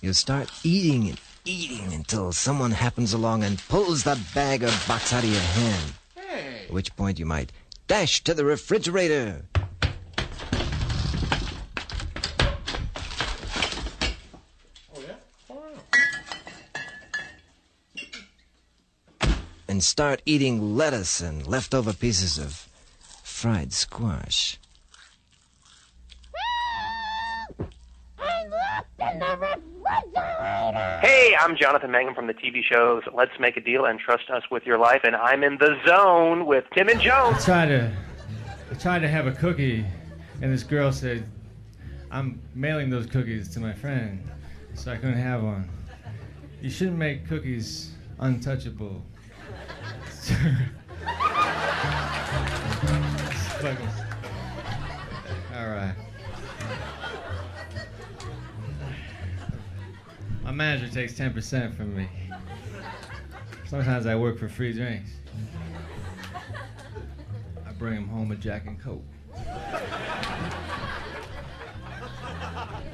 [0.00, 5.12] you'll start eating and eating until someone happens along and pulls that bag or box
[5.12, 5.92] out of your hand.
[6.66, 7.52] At which point you might
[7.86, 9.42] dash to the refrigerator.
[14.94, 15.72] Oh,
[19.68, 22.68] and start eating lettuce and leftover pieces of
[23.22, 24.58] fried squash.
[31.02, 34.44] Hey, I'm Jonathan Mangum from the TV shows Let's Make a Deal and Trust Us
[34.48, 37.44] with Your Life, and I'm in the zone with Tim and I Jones.
[37.44, 37.92] tried to,
[38.70, 39.84] I tried to have a cookie,
[40.42, 41.24] and this girl said,
[42.10, 44.22] "I'm mailing those cookies to my friend,
[44.74, 45.68] so I couldn't have one."
[46.62, 49.02] You shouldn't make cookies untouchable.
[55.54, 55.94] All right.
[60.50, 62.08] My manager takes 10% from me.
[63.68, 65.12] Sometimes I work for free drinks.
[67.64, 69.04] I bring him home a Jack and Coke.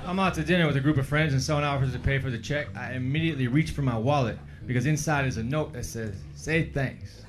[0.05, 2.29] I'm out to dinner with a group of friends and someone offers to pay for
[2.29, 2.67] the check.
[2.77, 7.23] I immediately reach for my wallet because inside is a note that says, say thanks.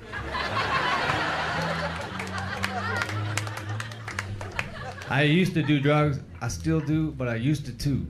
[5.08, 6.20] I used to do drugs.
[6.42, 8.06] I still do, but I used to too.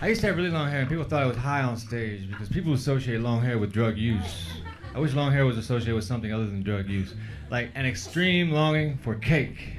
[0.00, 2.28] I used to have really long hair, and people thought I was high on stage
[2.28, 4.46] because people associate long hair with drug use.
[4.94, 7.14] I wish long hair was associated with something other than drug use,
[7.50, 9.76] like an extreme longing for cake.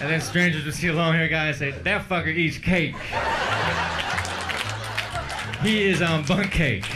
[0.00, 2.94] And then strangers would see a long hair guy and say, That fucker eats cake.
[5.62, 6.86] He is on bunk cake.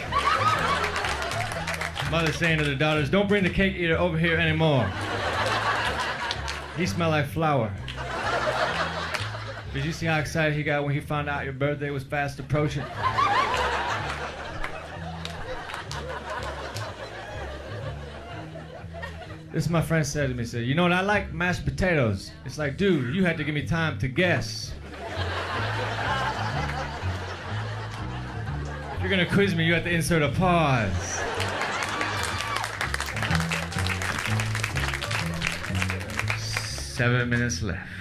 [2.10, 4.92] Mother saying to the daughters, Don't bring the cake eater over here anymore.
[6.76, 7.72] He smell like flour.
[9.72, 12.40] Did you see how excited he got when he found out your birthday was fast
[12.40, 12.84] approaching?
[19.52, 22.32] This my friend said to me, said, you know what, I like mashed potatoes.
[22.44, 24.72] It's like, dude, you had to give me time to guess.
[28.94, 31.20] If you're gonna quiz me, you have to insert a pause.
[36.38, 37.99] Seven minutes left.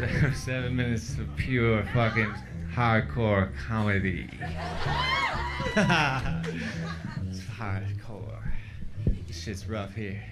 [0.34, 2.32] Seven, minutes of pure fucking
[2.72, 4.30] hardcore comedy.
[7.26, 8.42] it's hardcore.
[9.26, 10.22] This shit's rough here.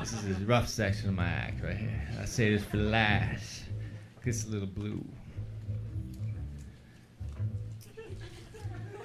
[0.00, 2.08] This is the rough section of my act right here.
[2.20, 3.64] I say this for last.
[4.26, 5.02] It's a little blue.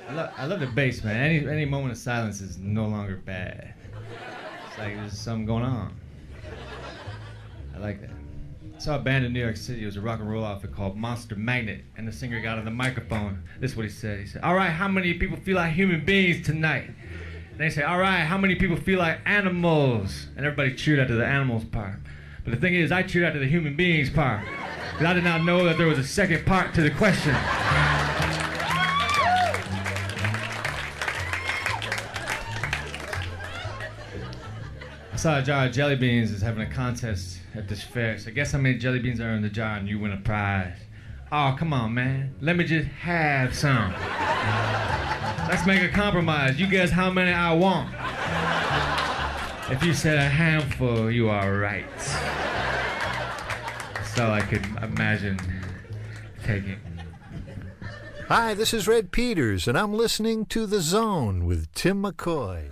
[0.09, 1.15] I love, I love the bass, man.
[1.15, 3.75] Any any moment of silence is no longer bad.
[4.67, 5.95] It's like there's something going on.
[7.73, 8.22] I like that.
[8.75, 9.83] I saw a band in New York City.
[9.83, 12.65] It was a rock and roll outfit called Monster Magnet, and the singer got on
[12.65, 13.43] the microphone.
[13.59, 14.19] This is what he said.
[14.19, 16.89] He said, "All right, how many people feel like human beings tonight?"
[17.51, 21.15] And they say, "All right, how many people feel like animals?" And everybody cheered after
[21.15, 21.99] the animals part.
[22.43, 24.41] But the thing is, I cheered after the human beings part
[24.91, 27.33] because I did not know that there was a second part to the question.
[35.11, 38.17] I saw a jar of jelly beans is having a contest at this fair.
[38.17, 40.77] So guess how many jelly beans are in the jar and you win a prize.
[41.31, 42.35] Oh, come on, man.
[42.41, 43.91] Let me just have some.
[45.47, 46.59] Let's make a compromise.
[46.59, 47.93] You guess how many I want.
[49.71, 51.85] If you said a handful, you are right.
[53.95, 55.39] That's all I could imagine
[56.43, 56.79] taking.
[58.27, 62.71] Hi, this is Red Peters, and I'm listening to The Zone with Timm McCoy.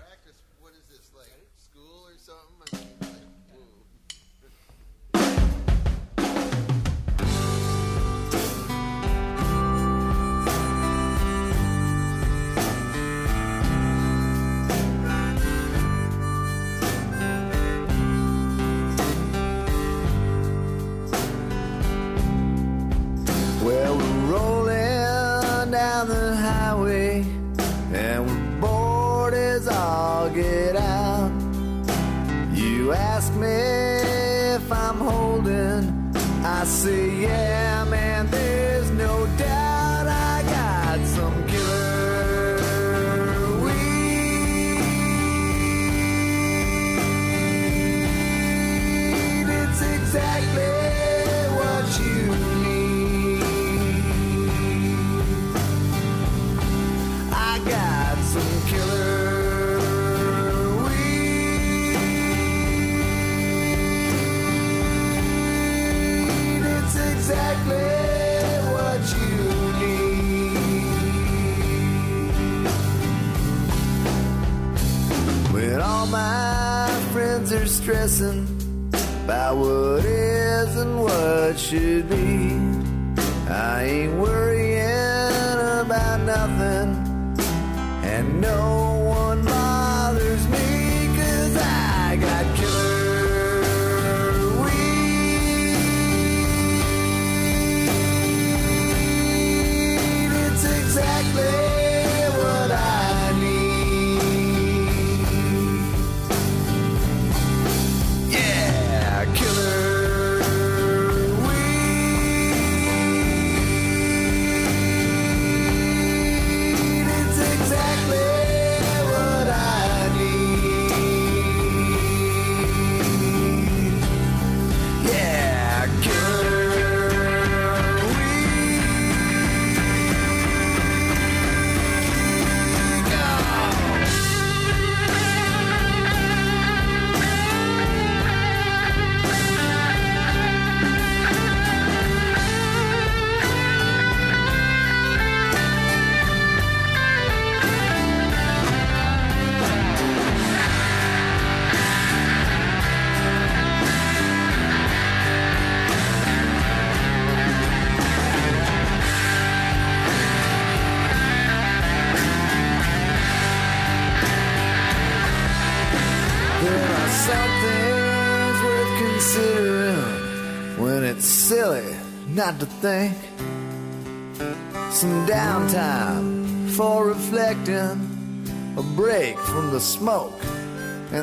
[77.91, 78.47] Stressing
[79.25, 82.55] about what is and what should be,
[83.49, 86.89] I ain't worrying about nothing
[88.05, 88.90] and no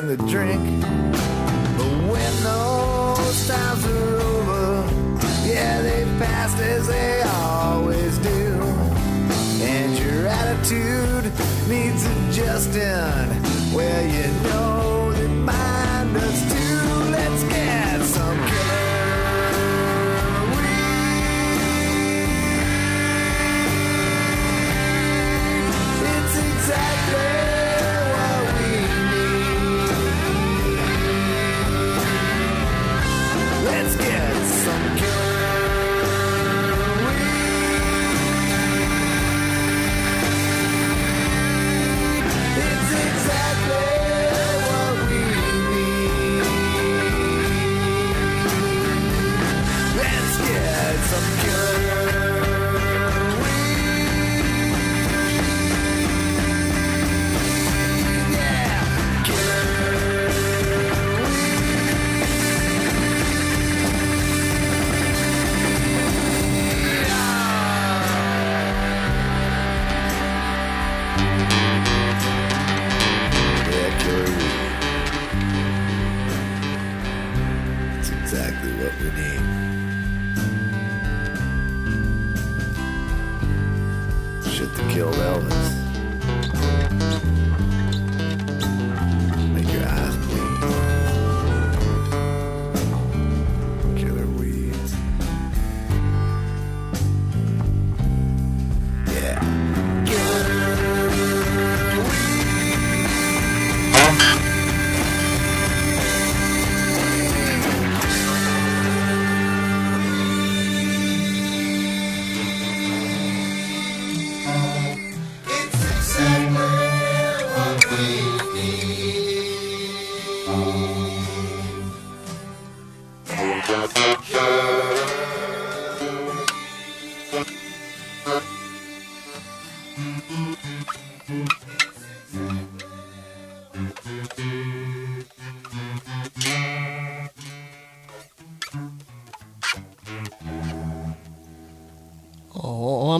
[0.09, 1.38] the drink.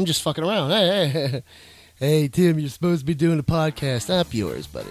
[0.10, 0.72] Just fucking around.
[0.72, 1.44] Hey, hey,
[2.00, 2.28] hey.
[2.28, 4.10] Tim, you're supposed to be doing a podcast.
[4.10, 4.90] Up yours, buddy.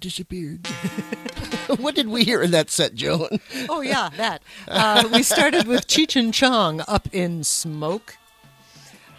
[0.00, 0.66] Disappeared.
[1.76, 3.38] what did we hear in that set, Joan?
[3.68, 4.42] Oh yeah, that.
[4.66, 8.16] Uh, we started with Cheech and Chong up in smoke,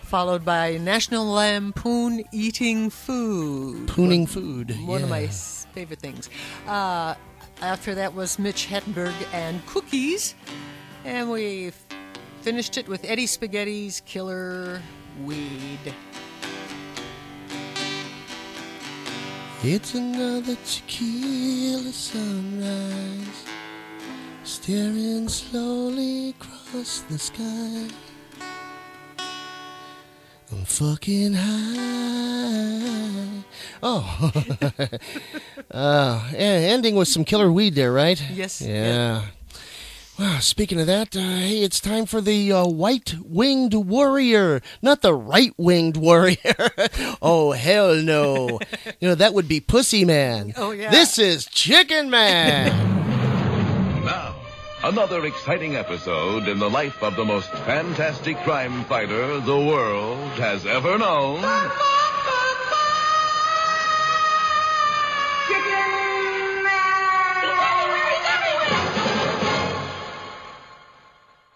[0.01, 3.88] followed by National Lampoon eating food.
[3.89, 4.75] Pooning food.
[4.88, 6.32] One of my favorite things.
[6.65, 7.13] Uh,
[7.61, 10.34] after that was Mitch Hedberg and Cookies,
[11.05, 11.73] and we
[12.41, 14.82] finished it with Eddie Spaghetti's Killer
[15.23, 15.93] Weed.
[19.64, 23.45] It's another tequila sunrise,
[24.43, 27.88] staring slowly across the sky.
[30.51, 32.64] I'm fucking high.
[33.84, 34.32] Oh,
[35.72, 38.20] uh, yeah, ending with some killer weed there, right?
[38.34, 38.62] Yes.
[38.62, 39.26] Yeah.
[40.20, 45.01] Wow, speaking of that, uh, hey, it's time for the uh, white winged warrior, not
[45.01, 46.38] the right winged warrior.
[47.22, 48.59] oh, hell no.
[48.99, 50.53] you know, that would be Pussy Man.
[50.57, 50.91] Oh, yeah.
[50.91, 52.89] This is Chicken Man.
[54.01, 54.36] Now,
[54.84, 60.66] another exciting episode in the life of the most fantastic crime fighter the world has
[60.66, 61.39] ever known.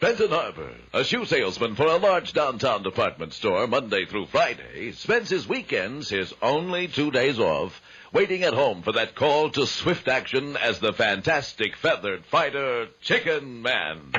[0.02, 5.30] Benton Harbor, a shoe salesman for a large downtown department store Monday through Friday, spends
[5.30, 7.82] his weekends, his only two days off,
[8.12, 13.62] waiting at home for that call to swift action as the fantastic feathered fighter Chicken
[13.62, 14.12] Man.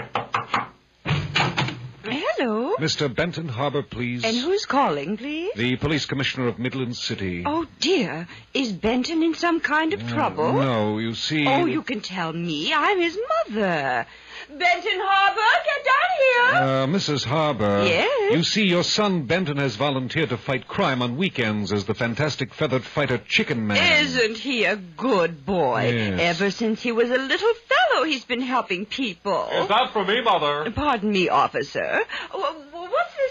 [2.05, 2.77] Hello.
[2.77, 3.14] Mr.
[3.14, 4.24] Benton Harbor, please.
[4.24, 5.53] And who's calling, please?
[5.57, 7.43] The police commissioner of Midland City.
[7.45, 8.29] Oh, dear.
[8.55, 10.53] Is Benton in some kind of uh, trouble?
[10.53, 11.47] No, you see.
[11.47, 12.72] Oh, you can tell me.
[12.72, 13.18] I'm his
[13.49, 14.07] mother.
[14.49, 16.68] Benton Harbor, get down here.
[16.68, 17.24] Uh, Mrs.
[17.24, 17.84] Harbor.
[17.84, 18.32] Yes?
[18.32, 22.55] You see, your son Benton has volunteered to fight crime on weekends as the fantastic
[22.55, 24.05] feathered fighter Chicken Man.
[24.05, 25.91] Isn't he a good boy?
[25.93, 26.20] Yes.
[26.41, 29.49] Ever since he was a little fellow, he's been helping people.
[29.53, 30.70] Is that for me, Mother?
[30.72, 32.01] Pardon me, officer.
[32.32, 32.66] W- w- What's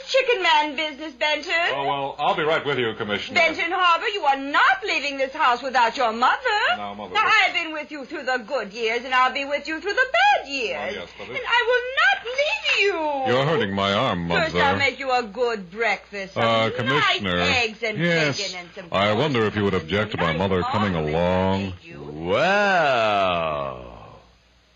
[0.06, 1.52] this chicken man business, Benton?
[1.74, 3.36] Oh, well, I'll be right with you, Commissioner.
[3.40, 6.38] Benton Harbor, you are not leaving this house without your mother.
[6.78, 7.14] No, Mother.
[7.14, 9.94] Now, I've been with you through the good years, and I'll be with you through
[9.94, 10.80] the bad years.
[10.82, 11.32] Oh, yes, Mother.
[11.34, 12.80] And I will not leave
[13.28, 13.34] you.
[13.34, 14.42] You're hurting my arm, Mother.
[14.46, 16.34] First, I'll make you a good breakfast.
[16.36, 17.38] Some Uh, nice Commissioner.
[17.40, 18.38] eggs and yes.
[18.38, 21.74] bacon and some I wonder if you would object to my mother coming along.
[22.12, 23.95] Wow.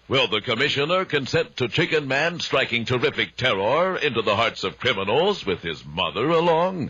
[0.09, 5.45] Will the commissioner consent to Chicken Man striking terrific terror into the hearts of criminals
[5.45, 6.89] with his mother along?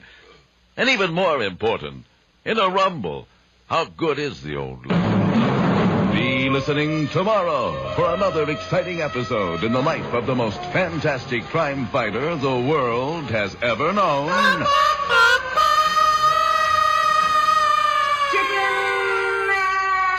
[0.77, 2.05] And even more important,
[2.45, 3.27] in a rumble,
[3.67, 6.17] how good is the old lady?
[6.17, 11.87] Be listening tomorrow for another exciting episode in the life of the most fantastic crime
[11.87, 14.29] fighter the world has ever known.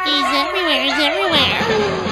[0.05, 2.10] He's everywhere, he's everywhere.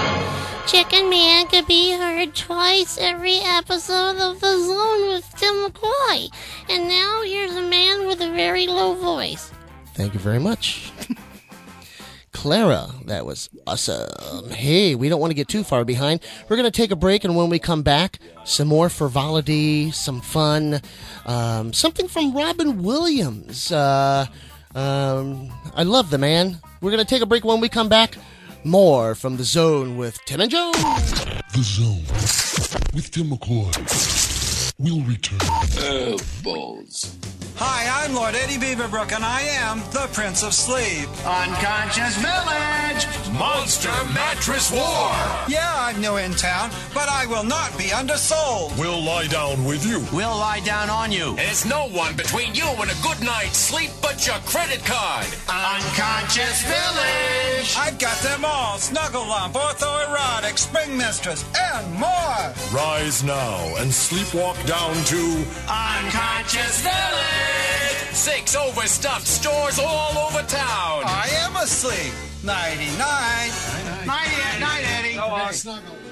[0.68, 6.28] Chicken Man could be heard twice every episode of The Zone with Timm McCoy.
[6.68, 9.50] And now here's a man with a very low voice.
[9.94, 10.92] Thank you very much.
[12.32, 14.50] Clara, that was awesome.
[14.50, 16.20] Hey, we don't want to get too far behind.
[16.50, 20.20] We're going to take a break, and when we come back, some more frivolity, some
[20.20, 20.82] fun,
[21.24, 23.72] um, something from Robin Williams.
[23.72, 24.26] Uh,
[24.74, 26.58] um, I love the man.
[26.82, 28.18] We're going to take a break when we come back.
[28.68, 30.72] More from the zone with Tim and Joe.
[30.74, 32.04] The Zone
[32.94, 33.72] with Timm McCoy.
[34.78, 35.38] We'll return.
[35.42, 37.16] Oh, balls.
[37.60, 41.10] Hi, I'm Lord Eddie Beaverbrook, and I am the Prince of Sleep.
[41.26, 43.02] Unconscious Village!
[43.34, 45.10] Monster Mattress War!
[45.48, 48.78] Yeah, I'm new in town, but I will not be undersold.
[48.78, 50.06] We'll lie down with you.
[50.14, 51.34] We'll lie down on you.
[51.34, 55.26] There's no one between you and a good night's sleep but your credit card.
[55.50, 57.74] Unconscious Village!
[57.76, 61.44] I've got them all Snuggle Lump, Orthoerotic, Spring Mistress,
[61.74, 62.54] and more.
[62.70, 67.47] Rise now and sleepwalk down to Unconscious Village!
[68.12, 71.02] Six overstuffed stores all over town.
[71.04, 72.12] I am asleep.
[72.42, 73.52] Nighty night.
[74.06, 75.14] Night, night, Eddie.
[75.14, 76.07] Go on, Snuggle.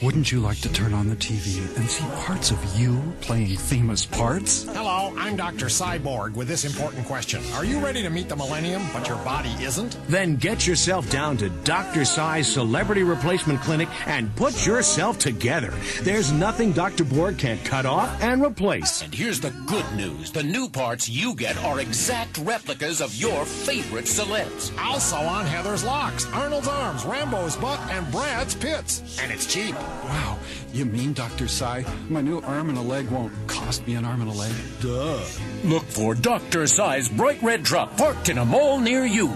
[0.00, 4.06] Wouldn't you like to turn on the TV and see parts of you playing famous
[4.06, 4.62] parts?
[4.62, 5.66] Hello, I'm Dr.
[5.66, 7.42] Cyborg with this important question.
[7.54, 9.98] Are you ready to meet the millennium, but your body isn't?
[10.06, 12.04] Then get yourself down to Dr.
[12.04, 15.74] Sai's Celebrity Replacement Clinic and put yourself together.
[16.02, 17.02] There's nothing Dr.
[17.02, 19.02] Borg can't cut off and replace.
[19.02, 20.30] And here's the good news.
[20.30, 24.70] The new parts you get are exact replicas of your favorite celebs.
[24.78, 29.18] Also on Heather's Locks, Arnold's Arms, Rambo's Butt, and Brad's Pits.
[29.20, 29.74] And it's cheap.
[30.04, 30.38] Wow,
[30.72, 31.48] you mean, Dr.
[31.48, 34.52] Sai, my new arm and a leg won't cost me an arm and a leg?
[34.80, 35.20] Duh.
[35.64, 36.66] Look for Dr.
[36.66, 39.34] Size bright red truck parked in a mall near you.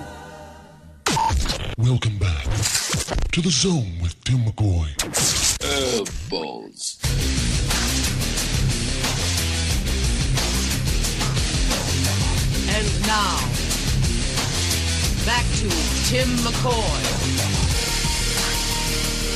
[1.78, 2.44] Welcome back
[3.32, 4.88] to the zone with Timm McCoy.
[5.64, 6.98] Oh, balls.
[12.74, 13.38] And now,
[15.24, 15.68] back to
[16.08, 17.71] Timm McCoy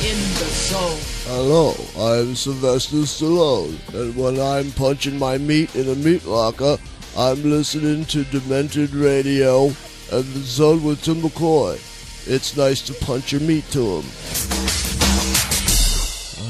[0.03, 0.99] in the zone.
[1.25, 6.77] Hello, I'm Sylvester Stallone, and when I'm punching my meat in a meat locker,
[7.17, 11.75] I'm listening to Demented Radio and the Zone with Timm McCoy.
[12.27, 14.05] It's nice to punch your meat to him.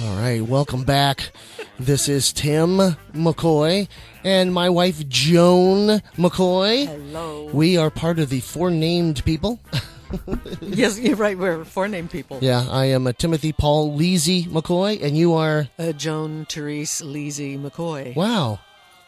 [0.03, 1.31] All right, welcome back.
[1.79, 3.87] This is Timm McCoy
[4.25, 6.87] and my wife Joan McCoy.
[6.87, 7.49] Hello.
[7.53, 9.61] We are part of the four named people.
[10.61, 11.37] yes, you're right.
[11.37, 12.39] We're four named people.
[12.41, 15.67] Yeah, I am a Timothy Paul Leasy McCoy, and you are.
[15.77, 18.15] Uh, Joan Therese Leasy McCoy.
[18.15, 18.59] Wow,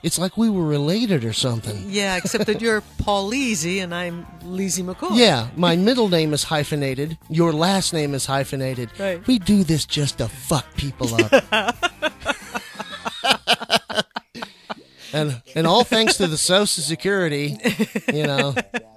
[0.01, 1.83] it's like we were related or something.
[1.87, 5.17] Yeah, except that you're Paul Leasy and I'm Leasy McCoy.
[5.17, 7.17] Yeah, my middle name is hyphenated.
[7.29, 8.89] Your last name is hyphenated.
[8.97, 9.25] Right.
[9.27, 11.33] We do this just to fuck people up.
[15.13, 17.57] and and all thanks to the Social Security,
[18.13, 18.55] you know,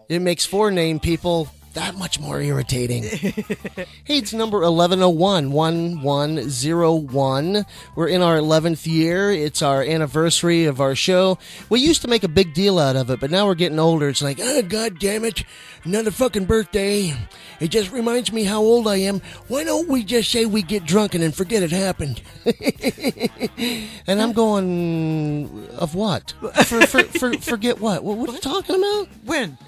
[0.09, 3.03] it makes four name people that much more irritating.
[3.13, 7.67] hey, it's number 1101, 1101.
[7.95, 9.31] We're in our 11th year.
[9.31, 11.39] It's our anniversary of our show.
[11.69, 14.09] We used to make a big deal out of it, but now we're getting older.
[14.09, 15.45] It's like, oh, god damn it,
[15.85, 17.15] another fucking birthday.
[17.61, 19.21] It just reminds me how old I am.
[19.49, 22.23] Why don't we just say we get drunk and forget it happened?
[24.07, 26.35] and I'm going, of what?
[26.65, 28.03] For, for, for, forget what?
[28.03, 29.09] What, what are you talking about?
[29.25, 29.59] When?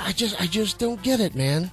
[0.00, 1.70] I just I just don't get it, man.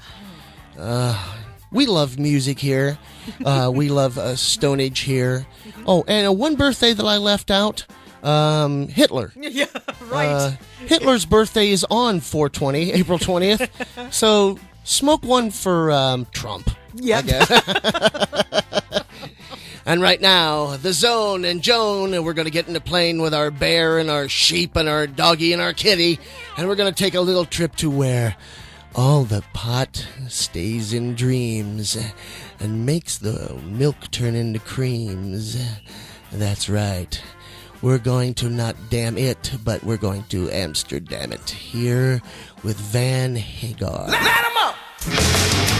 [0.77, 1.35] Uh,
[1.71, 2.97] we love music here.
[3.45, 5.45] Uh, we love uh, Stone Age here.
[5.85, 7.85] Oh, and uh, one birthday that I left out.
[8.23, 9.31] Um, Hitler.
[9.39, 9.65] Yeah,
[10.09, 10.27] right.
[10.27, 10.51] Uh,
[10.85, 14.11] Hitler's birthday is on 420, April 20th.
[14.13, 16.69] so smoke one for um, Trump.
[16.95, 17.25] Yep.
[19.85, 23.21] And right now, the zone and Joan, and we're going to get in the plane
[23.21, 26.19] with our bear and our sheep and our doggy and our kitty,
[26.57, 28.35] and we're going to take a little trip to where
[28.95, 31.97] all the pot stays in dreams
[32.59, 35.57] and makes the milk turn into creams.
[36.31, 37.21] That's right.
[37.81, 42.21] We're going to not damn it, but we're going to Amsterdam it here
[42.63, 44.07] with Van Hagar.
[44.09, 45.78] Let him up!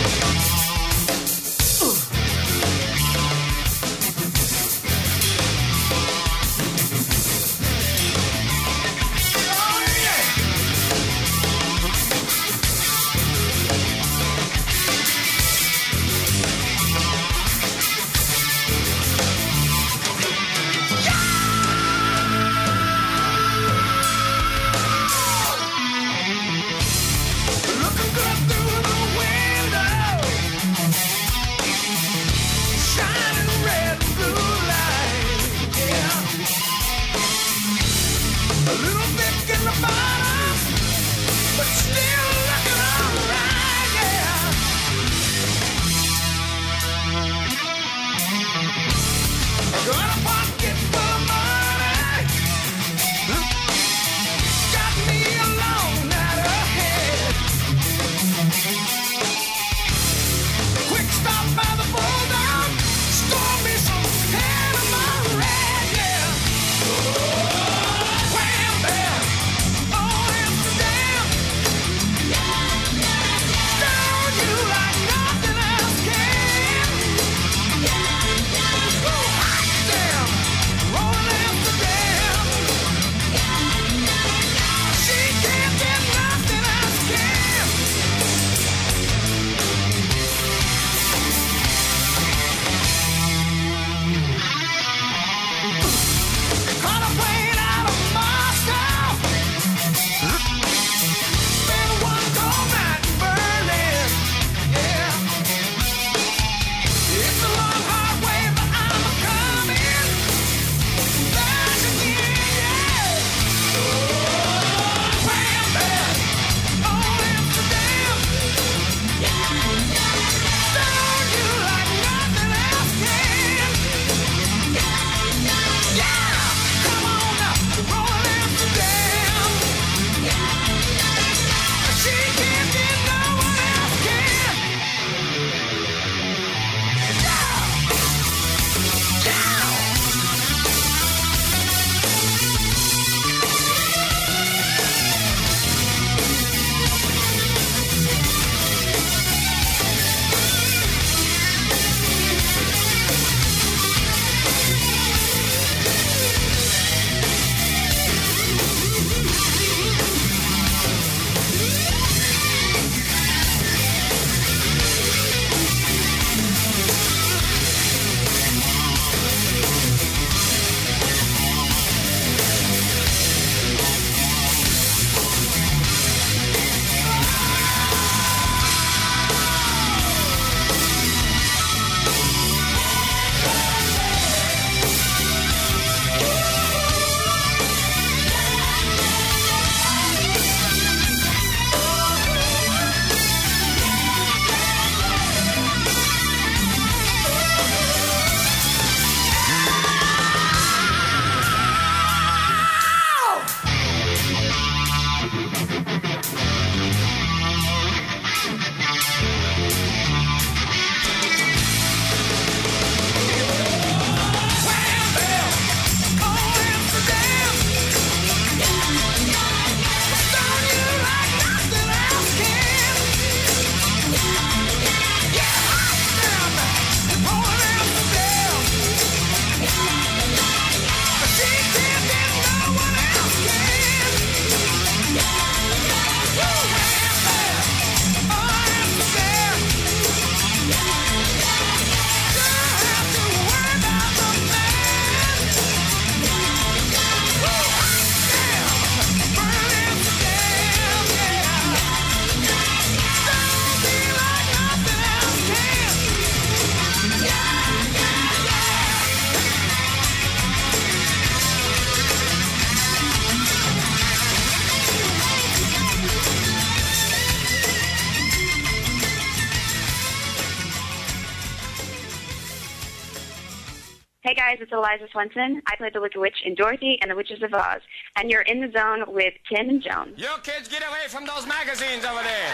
[274.30, 275.60] Hey guys, it's Eliza Swenson.
[275.66, 277.82] I played the Wicked Witch in Dorothy and the Witches of Oz.
[278.16, 280.14] And you're in the zone with Tim and Joan.
[280.18, 282.52] You kids get away from those magazines over there.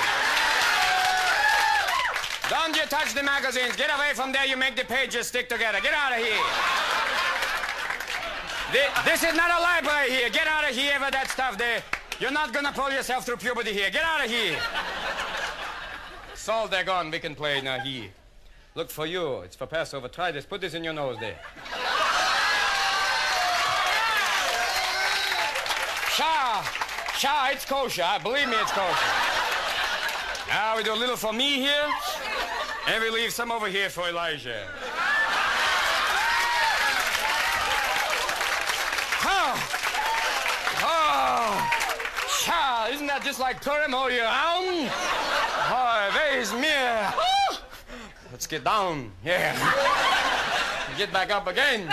[2.49, 3.75] Don't you touch the magazines.
[3.75, 4.45] Get away from there.
[4.45, 5.81] You make the pages stick together.
[5.81, 6.43] Get out of here.
[8.71, 10.29] The- this is not a library here.
[10.29, 11.83] Get out of here with that stuff there.
[12.21, 13.89] You're not gonna pull yourself through puberty here.
[13.89, 14.57] Get out of here.
[16.35, 17.11] Salt, they're gone.
[17.11, 18.11] We can play now here.
[18.75, 19.39] Look for you.
[19.39, 20.09] It's for Passover.
[20.09, 20.45] Try this.
[20.45, 21.39] Put this in your nose there.
[26.11, 26.61] Sha,
[27.17, 28.19] Sha, it's kosher.
[28.21, 29.05] Believe me, it's kosher.
[30.49, 31.89] Now we do a little for me here,
[32.87, 34.67] and we leave some over here for Elijah.
[42.47, 44.91] Oh, isn't that just like Purim all year round?
[45.67, 47.24] Oh, where's me?
[48.35, 49.13] Let's get down.
[49.23, 49.55] Yeah.
[50.97, 51.87] Get back up again.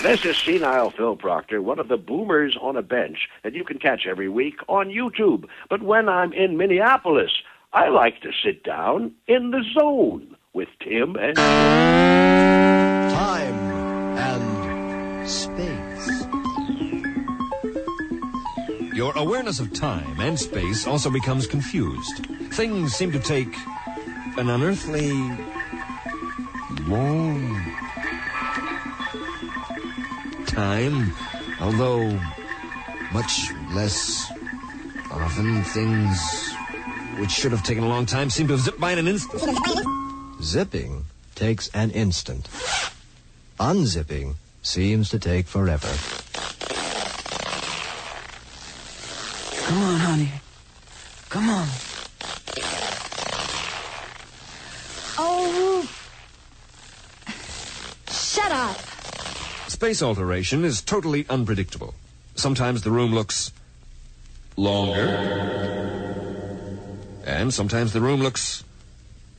[0.00, 3.78] This is Senile Phil Proctor, one of the boomers on a bench that you can
[3.78, 5.44] catch every week on YouTube.
[5.68, 7.32] But when I'm in Minneapolis,
[7.74, 11.36] I like to sit down in the zone with Tim and.
[13.12, 13.69] Time
[19.00, 22.26] Your awareness of time and space also becomes confused.
[22.52, 23.56] Things seem to take
[24.36, 25.10] an unearthly
[26.80, 27.40] long
[30.48, 31.14] time,
[31.62, 32.10] although
[33.10, 34.30] much less
[35.10, 36.52] often things
[37.18, 39.42] which should have taken a long time seem to have zipped by in an instant.
[40.42, 42.50] Zipping takes an instant.
[43.58, 45.88] Unzipping seems to take forever.
[49.70, 50.32] Come on, honey.
[51.28, 51.68] Come on.
[55.16, 55.88] Oh.
[58.10, 58.76] Shut up.
[59.68, 61.94] Space alteration is totally unpredictable.
[62.34, 63.52] Sometimes the room looks
[64.56, 65.06] longer,
[67.24, 68.64] and sometimes the room looks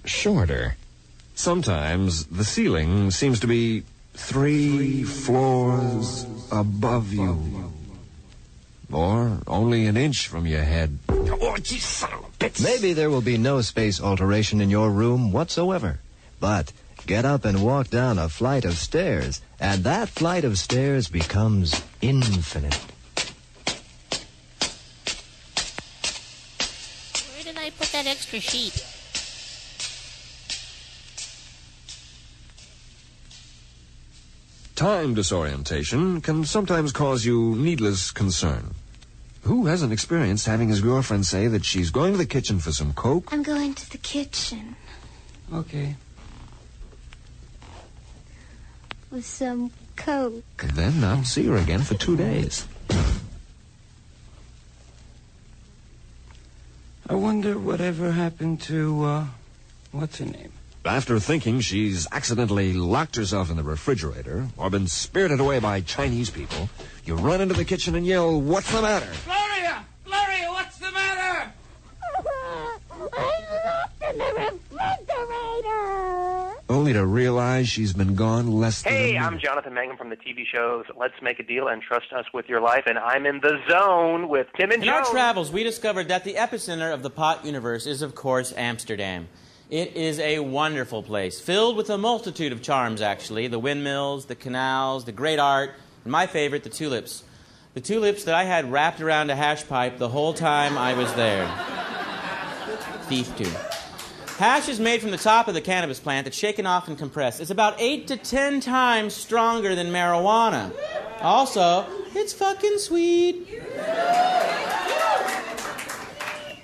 [0.06, 0.78] shorter.
[1.36, 7.74] Sometimes the ceiling seems to be three floors above you,
[8.94, 11.00] or only an inch from your head.
[11.10, 12.64] Oh, you son of a bitch.
[12.64, 16.00] Maybe there will be no space alteration in your room whatsoever.
[16.40, 16.74] But
[17.06, 21.82] get up and walk down a flight of stairs, and that flight of stairs becomes
[22.02, 22.80] infinite.
[27.34, 28.91] Where did I put that extra sheet?
[34.82, 38.74] Time disorientation can sometimes cause you needless concern.
[39.44, 42.92] Who hasn't experienced having his girlfriend say that she's going to the kitchen for some
[42.94, 43.32] coke?
[43.32, 44.76] I'm going to the kitchen
[45.54, 45.98] Okay.
[49.12, 50.64] with some coke.
[50.64, 52.66] And then not see her again for two days.
[57.08, 59.26] I wonder whatever happened to, uh,
[59.92, 60.54] what's her name?
[60.84, 66.32] After thinking she's accidentally locked herself in the refrigerator or been spirited away by Chinese
[66.32, 66.70] people,
[67.06, 69.12] you run into the kitchen and yell, What's the matter?
[69.26, 69.86] Gloria!
[70.06, 71.52] Gloria, what's the matter?
[73.00, 74.26] I'm locked in the
[74.72, 76.62] refrigerator.
[76.68, 79.38] Only to realize she's been gone less than Hey, a I'm.
[79.38, 82.60] Jonathan Mangum from the TV shows Let's Make a Deal and Trust Us with Your
[82.60, 86.24] Life, and I'm in the zone with Tim and In our travels, we discovered that
[86.24, 89.28] the epicenter of the pot universe is, of course, Amsterdam.
[89.72, 94.36] It is a wonderful place, filled with a multitude of charms, actually the windmills, the
[94.36, 95.72] canals, the great art,
[96.04, 97.24] and my favorite, the tulips.
[97.74, 101.14] The tulips that I had wrapped around a hash pipe the whole time I was
[101.14, 101.50] there.
[103.04, 103.50] Thief too.
[104.38, 107.40] Hash is made from the top of the cannabis plant that's shaken off and compressed.
[107.40, 110.74] It's about eight to ten times stronger than marijuana.
[111.22, 113.48] Also, it's fucking sweet.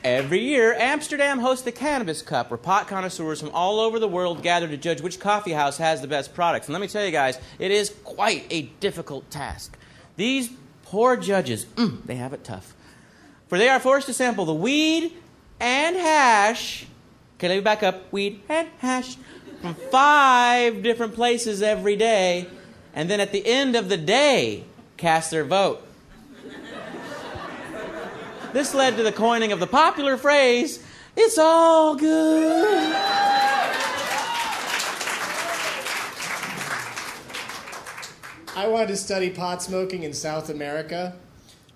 [0.03, 4.43] Every year, Amsterdam hosts the Cannabis Cup, where pot connoisseurs from all over the world
[4.43, 6.67] gather to judge which coffee house has the best products.
[6.67, 9.77] And let me tell you guys, it is quite a difficult task.
[10.15, 10.51] These
[10.83, 12.75] poor judges, mm, they have it tough.
[13.47, 15.13] For they are forced to sample the weed
[15.59, 16.85] and hash.
[17.37, 18.11] Okay, let me back up.
[18.11, 19.17] Weed and hash
[19.61, 22.47] from five different places every day.
[22.93, 24.65] And then at the end of the day,
[24.97, 25.86] cast their vote.
[28.57, 30.83] This led to the coining of the popular phrase,
[31.15, 32.91] it's all good.
[38.55, 41.15] I wanted to study pot smoking in South America.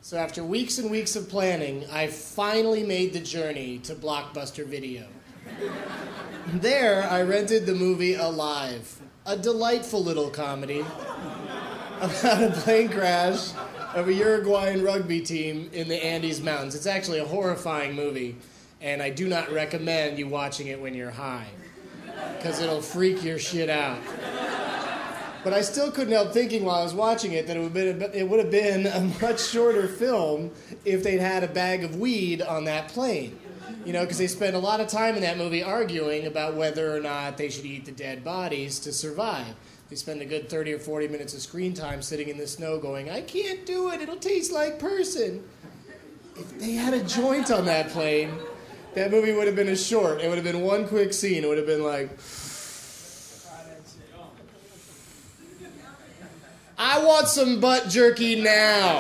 [0.02, 5.06] So after weeks and weeks of planning, I finally made the journey to Blockbuster Video.
[6.48, 10.84] There, I rented the movie Alive, a delightful little comedy
[12.00, 13.52] about a plane crash
[13.94, 16.76] of a Uruguayan rugby team in the Andes Mountains.
[16.76, 18.36] It's actually a horrifying movie,
[18.80, 21.48] and I do not recommend you watching it when you're high,
[22.38, 24.00] because it'll freak your shit out.
[25.44, 28.00] But I still couldn't help thinking while I was watching it that it would, have
[28.00, 30.52] been, it would have been a much shorter film
[30.86, 33.40] if they'd had a bag of weed on that plane.
[33.84, 36.96] You know, because they spend a lot of time in that movie arguing about whether
[36.96, 39.56] or not they should eat the dead bodies to survive.
[39.92, 42.80] They spend a good 30 or 40 minutes of screen time sitting in the snow
[42.80, 45.44] going, I can't do it, it'll taste like person.
[46.38, 48.32] If they had a joint on that plane,
[48.94, 50.22] that movie would have been a short.
[50.22, 51.44] It would have been one quick scene.
[51.44, 52.10] It would have been like,
[56.78, 59.00] I want some butt jerky now.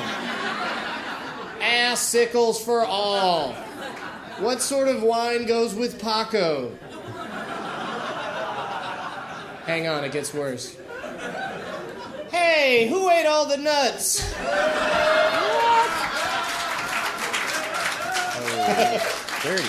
[1.61, 3.53] Ass sickles for all.
[4.39, 6.77] What sort of wine goes with Paco?
[9.65, 10.75] Hang on, it gets worse.
[12.31, 14.21] Hey, who ate all the nuts?
[19.43, 19.63] Dirty.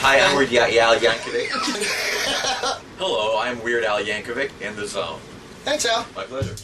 [0.00, 1.48] Hi, I'm Weird Al Yankovic.
[2.98, 5.20] Hello, I'm Weird Al Yankovic in the zone.
[5.64, 6.06] Thanks, Al.
[6.14, 6.54] My pleasure.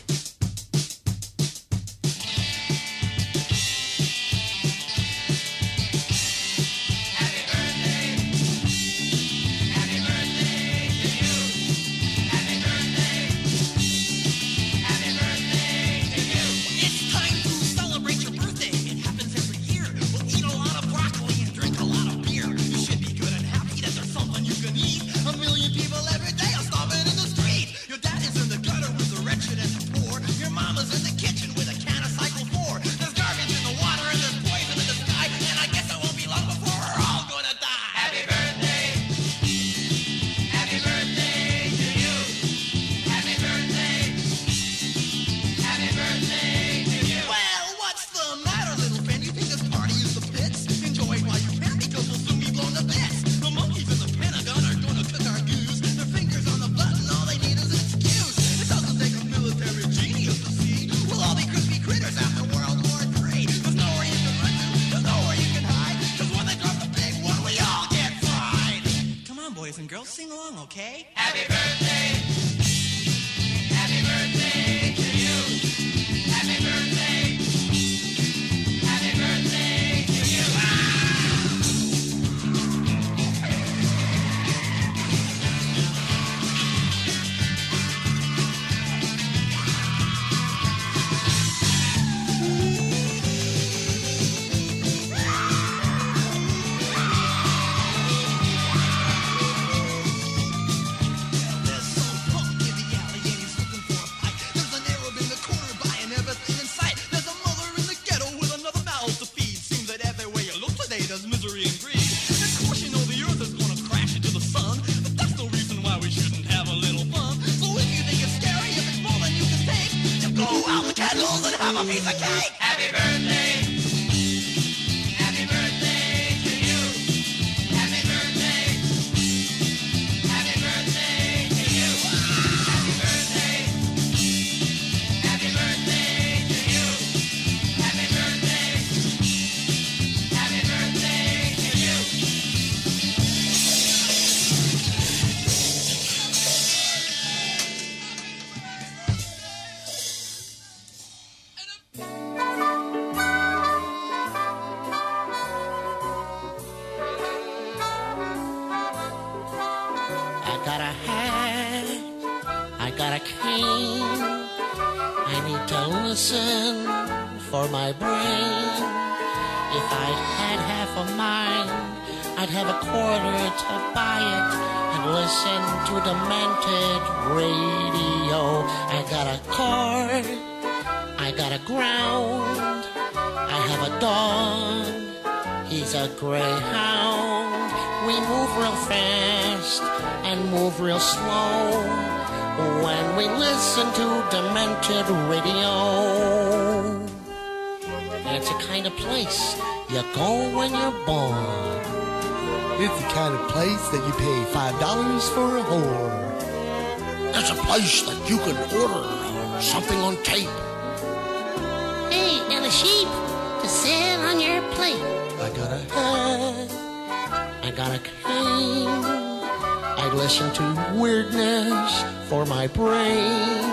[217.64, 218.88] I got a cane.
[219.06, 223.64] I listen to weirdness for my brain.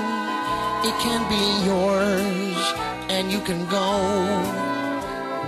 [0.87, 2.73] It can be yours,
[3.11, 3.99] and you can go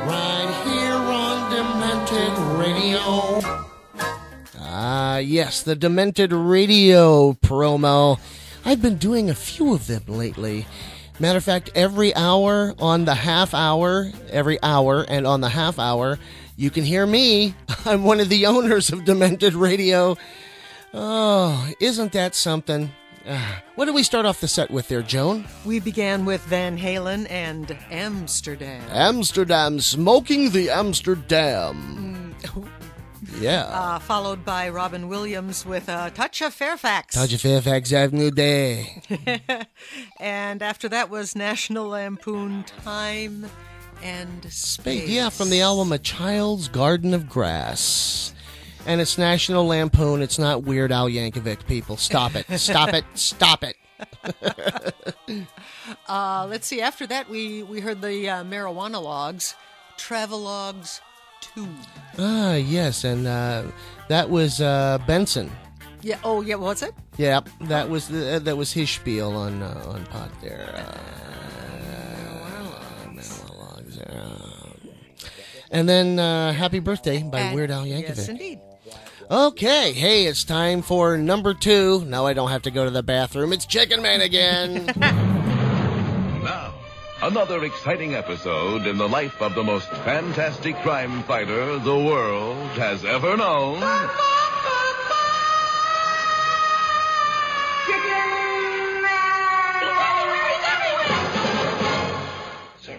[0.06, 3.40] right here on Demented Radio.
[4.60, 8.20] Ah, yes, the Demented Radio promo.
[8.66, 10.66] I've been doing a few of them lately.
[11.18, 15.80] Matter of fact, every hour on the half hour, every hour, and on the half
[15.80, 16.20] hour,
[16.56, 17.56] you can hear me.
[17.86, 20.18] I'm one of the owners of Demented Radio.
[20.94, 22.92] Oh, isn't that something?
[23.28, 25.46] Ah, what did we start off the set with there, Joan?
[25.66, 28.84] We began with Van Halen and Amsterdam.
[28.92, 32.36] Amsterdam, smoking the Amsterdam.
[33.40, 33.70] Yeah.
[33.74, 37.16] Uh, followed by Robin Williams with a touch of Fairfax.
[37.16, 39.02] Touch of Fairfax Avenue Day.
[40.20, 43.46] and after that was National Lampoon Time
[44.04, 45.10] and Space.
[45.10, 48.34] Yeah, from the album A Child's Garden of Grass.
[48.86, 50.22] And it's National Lampoon.
[50.22, 51.96] It's not Weird Al Yankovic, people.
[51.96, 52.46] Stop it.
[52.60, 53.06] Stop it.
[53.16, 53.78] Stop it.
[56.08, 56.82] Uh, let's see.
[56.82, 59.54] After that, we we heard the uh, marijuana logs,
[59.98, 61.02] Travelogues
[61.42, 61.68] Two.
[62.18, 63.04] Ah, yes.
[63.04, 63.64] And uh,
[64.10, 65.52] that was uh, Benson.
[66.02, 66.20] Yeah.
[66.24, 66.56] Oh, yeah.
[66.56, 66.94] What's it?
[67.18, 70.86] Yeah, that was the, that was his spiel on uh, on pot there.
[73.98, 74.90] Uh, uh,
[75.72, 78.10] and then uh, "Happy Birthday" by And- Weird Al Yankovic.
[78.18, 78.60] Yes, indeed.
[79.32, 82.04] Okay, hey, it's time for number two.
[82.06, 83.54] Now I don't have to go to the bathroom.
[83.54, 84.92] It's Chicken Man again.
[86.44, 86.74] Now,
[87.22, 93.06] another exciting episode in the life of the most fantastic crime fighter the world has
[93.06, 93.80] ever known.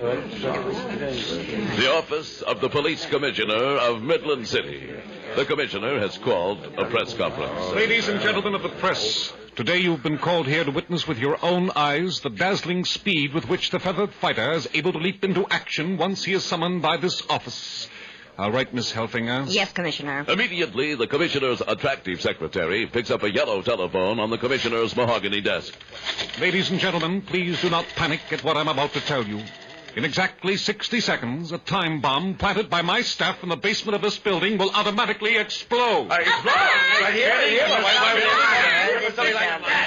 [0.05, 4.93] The office of the police commissioner of Midland City.
[5.35, 7.73] The commissioner has called a press conference.
[7.73, 11.43] Ladies and gentlemen of the press, today you've been called here to witness with your
[11.43, 15.47] own eyes the dazzling speed with which the feathered fighter is able to leap into
[15.49, 17.89] action once he is summoned by this office.
[18.37, 19.47] All right, Miss Helfinger.
[19.49, 20.27] Yes, Commissioner.
[20.29, 25.73] Immediately, the commissioner's attractive secretary picks up a yellow telephone on the commissioner's mahogany desk.
[26.39, 29.41] Ladies and gentlemen, please do not panic at what I'm about to tell you.
[29.97, 34.03] In exactly 60 seconds, a time bomb planted by my staff in the basement of
[34.03, 36.09] this building will automatically explode.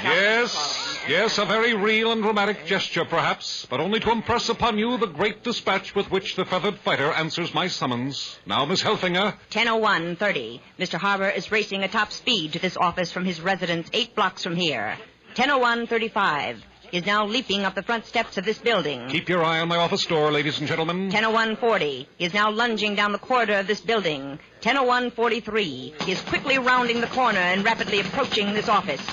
[0.04, 4.98] Yes, yes, a very real and dramatic gesture, perhaps, but only to impress upon you
[4.98, 8.40] the great dispatch with which the feathered fighter answers my summons.
[8.46, 10.62] Now, Miss Helfinger, 100130.
[10.80, 10.98] Mr.
[10.98, 14.56] Harbor is racing at top speed to this office from his residence eight blocks from
[14.56, 14.98] here.
[15.36, 16.64] 100135.
[16.94, 19.10] Is now leaping up the front steps of this building.
[19.10, 21.10] keep your eye on my office door, ladies and gentlemen.
[21.10, 22.08] 100140.
[22.18, 24.40] He is now lunging down the corridor of this building.
[24.64, 25.96] 100143.
[26.06, 29.06] He is quickly rounding the corner and rapidly approaching this office.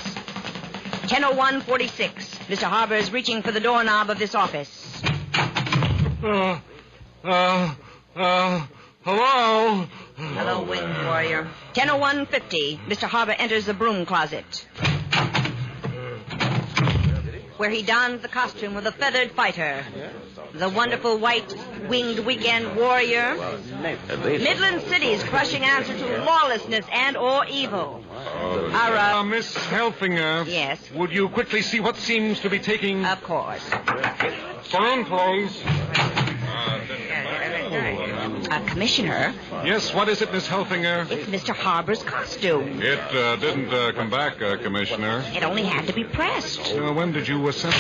[1.11, 2.39] 100146.
[2.49, 2.63] Mr.
[2.63, 5.03] Harbor is reaching for the doorknob of this office.
[6.23, 6.59] Uh,
[7.25, 7.75] uh,
[8.15, 8.67] uh,
[9.03, 9.87] hello?
[10.17, 11.43] Hello, winged warrior.
[11.75, 12.79] 100150.
[12.87, 13.09] Mr.
[13.09, 14.67] Harbor enters the broom closet.
[17.57, 19.85] Where he dons the costume of the feathered fighter.
[20.55, 21.55] The wonderful white
[21.89, 23.37] winged weekend warrior.
[23.81, 28.05] Midland City's crushing answer to lawlessness and or evil.
[28.13, 30.47] Our, uh, Uh, Miss Helfinger.
[30.49, 30.91] Yes.
[30.93, 33.05] Would you quickly see what seems to be taking.
[33.05, 33.63] Of course.
[34.65, 35.63] Phone, please.
[38.51, 39.35] Uh, Commissioner,
[39.65, 41.11] Yes, what is it, Miss Helfinger?
[41.11, 41.55] it's Mr.
[41.55, 42.81] Harbor's costume.
[42.83, 45.25] It uh, didn't uh, come back, uh, Commissioner.
[45.35, 46.75] It only had to be pressed.
[46.75, 47.75] Uh, when did you uh, send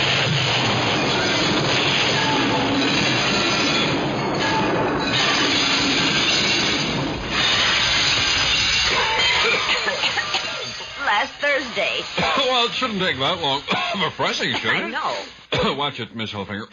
[11.04, 12.00] Last Thursday.
[12.18, 13.60] well, it shouldn't take that long
[13.92, 15.74] for pressing, should I know.
[15.74, 16.66] Watch it, Miss Helfinger.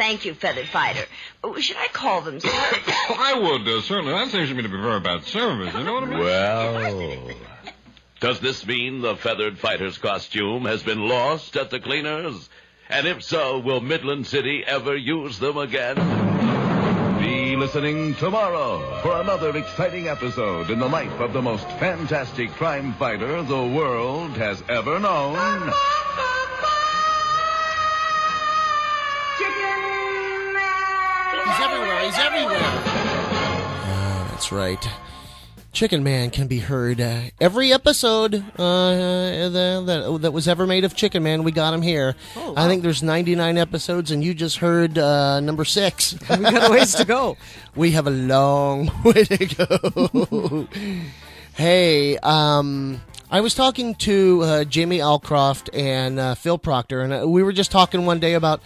[0.00, 1.04] Thank you, Feathered Fighter.
[1.44, 2.48] Oh, Should I call them, sir?
[2.50, 4.14] I would, uh, certainly.
[4.14, 5.74] That seems to me to be very bad service.
[5.74, 6.18] You know what I mean?
[6.20, 7.34] Well,
[8.18, 12.48] does this mean the feathered fighter's costume has been lost at the cleaners?
[12.88, 15.96] And if so, will Midland City ever use them again?
[17.20, 22.94] Be listening tomorrow for another exciting episode in the life of the most fantastic crime
[22.94, 25.70] fighter the world has ever known.
[31.44, 32.00] He's everywhere.
[32.04, 32.58] He's everywhere.
[34.30, 34.88] That's right.
[35.72, 40.84] Chicken Man can be heard uh, every episode uh, the, that, that was ever made
[40.84, 41.44] of Chicken Man.
[41.44, 42.16] We got him here.
[42.36, 46.18] Oh, I think there's 99 episodes, and you just heard uh, number six.
[46.28, 47.36] We got a ways to go.
[47.76, 50.68] we have a long way to go.
[51.54, 53.00] hey, um,
[53.30, 57.52] I was talking to uh, Jamie Alcroft and uh, Phil Proctor, and uh, we were
[57.52, 58.60] just talking one day about,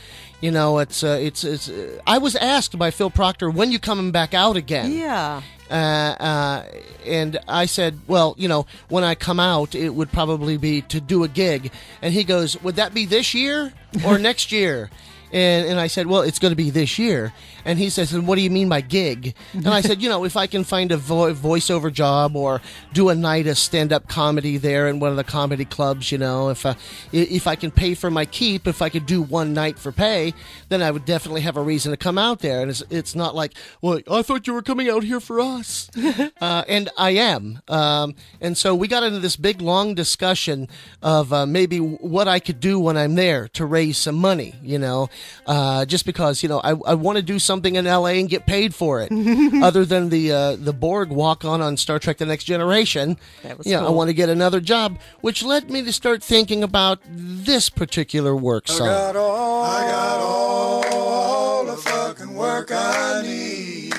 [0.45, 1.71] you know, it's uh, it's it's.
[1.71, 4.93] Uh, I was asked by Phil Proctor when you coming back out again.
[4.93, 5.41] Yeah.
[5.71, 6.65] Uh, uh,
[7.07, 11.01] and I said, well, you know, when I come out, it would probably be to
[11.01, 11.73] do a gig.
[12.03, 13.73] And he goes, would that be this year
[14.05, 14.91] or next year?
[15.35, 17.33] And, and I said, well, it's going to be this year.
[17.65, 19.35] And he says, and what do you mean by gig?
[19.53, 22.61] And I said, you know, if I can find a vo- voiceover job or
[22.93, 26.51] do a night of stand-up comedy there in one of the comedy clubs, you know,
[26.51, 26.75] if uh,
[27.13, 29.91] i- if I can pay for my keep, if I could do one night for
[29.91, 30.35] pay,
[30.69, 32.61] then I would definitely have a reason to come out there.
[32.63, 35.91] And it's, it's not like, well, I thought you were coming out here for us.
[36.41, 37.61] uh, and I am.
[37.67, 40.69] Um, and so we got into this big, long discussion
[41.03, 44.79] of uh, maybe what I could do when I'm there to raise some money, you
[44.79, 45.09] know,
[45.47, 48.47] uh, just because, you know, I, I want to do something in LA and get
[48.47, 49.11] paid for it.
[49.63, 53.59] Other than the uh, the Borg walk on on Star Trek The Next Generation, That
[53.59, 53.95] was yeah, I cool.
[53.95, 58.69] want to get another job, which led me to start thinking about this particular work
[58.69, 58.89] song.
[58.89, 63.95] all, I got all the fucking work I need.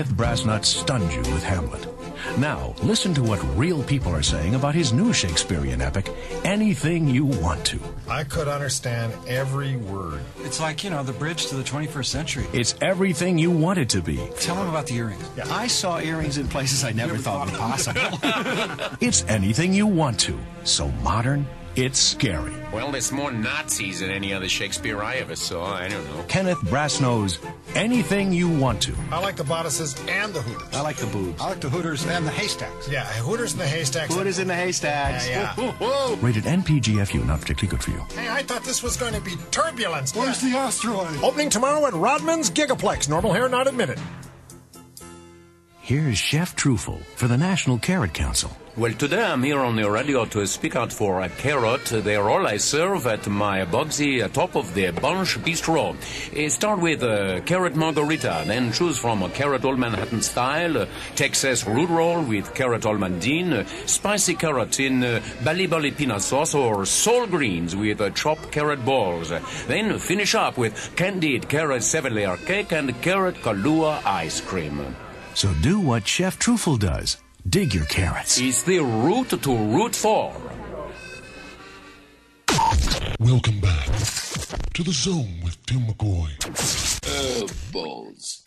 [0.03, 1.87] Kenneth Brasnut stunned you with Hamlet.
[2.37, 6.11] Now, listen to what real people are saying about his new Shakespearean epic,
[6.43, 7.79] Anything You Want to.
[8.09, 10.19] I could understand every word.
[10.41, 12.45] It's like, you know, the bridge to the 21st century.
[12.51, 14.17] It's everything you want it to be.
[14.41, 15.23] Tell him about the earrings.
[15.37, 18.01] Yeah, I saw earrings in places I never thought were possible.
[18.99, 20.37] It's anything you want to.
[20.65, 22.53] So modern, it's scary.
[22.73, 25.73] Well, there's more Nazis than any other Shakespeare I ever saw.
[25.73, 26.23] I don't know.
[26.27, 27.39] Kenneth Brasnow's
[27.75, 28.93] Anything You Want to.
[29.11, 30.75] I like the bodices and the hooters.
[30.75, 31.41] I like the boobs.
[31.41, 32.87] I like the hooters and the haystacks.
[32.87, 34.13] Yeah, hooters and the haystacks.
[34.13, 35.27] Hooters in the haystacks.
[35.27, 36.15] Yeah, yeah.
[36.21, 38.05] Rated NPGFU, not particularly good for you.
[38.15, 40.15] Hey, I thought this was going to be turbulence.
[40.15, 41.17] Where's the asteroid?
[41.23, 43.09] Opening tomorrow at Rodman's Gigaplex.
[43.09, 43.99] Normal hair not admitted.
[45.81, 48.49] Here's Chef Trufel for the National Carrot Council.
[48.77, 51.83] Well, today I'm here on the radio to speak out for a carrot.
[51.87, 55.93] They're all I serve at my Bugsy top of the Bunch Bistro.
[55.93, 60.85] Uh, start with a carrot margarita, then choose from a carrot old Manhattan style, uh,
[61.17, 66.55] Texas root roll with carrot almondine, uh, spicy carrot in uh, bali bali peanut sauce,
[66.55, 69.33] or soul greens with uh, chopped carrot balls.
[69.67, 74.95] Then finish up with candied carrot seven layer cake and carrot Kahlua ice cream.
[75.35, 77.17] So do what Chef Trufel does.
[77.49, 78.39] Dig your carrots.
[78.39, 80.31] It's the root to root for.
[83.19, 83.87] Welcome back
[84.73, 86.29] to the zone with Timm McCoy.
[87.07, 88.43] Oh, balls.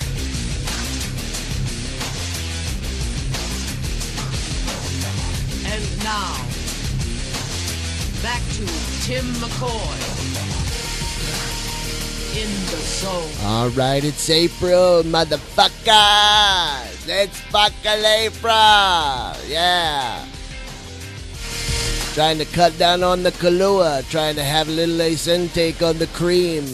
[5.67, 6.37] And now,
[8.23, 8.67] back to
[9.03, 10.46] Timm McCoy
[12.37, 13.31] in the zone.
[13.45, 17.09] All right, it's April, motherfuckers.
[17.09, 18.53] It's fucking April.
[19.49, 20.27] Yeah.
[22.13, 24.09] Trying to cut down on the Kahlua.
[24.11, 26.67] Trying to have a little lace intake on the cream.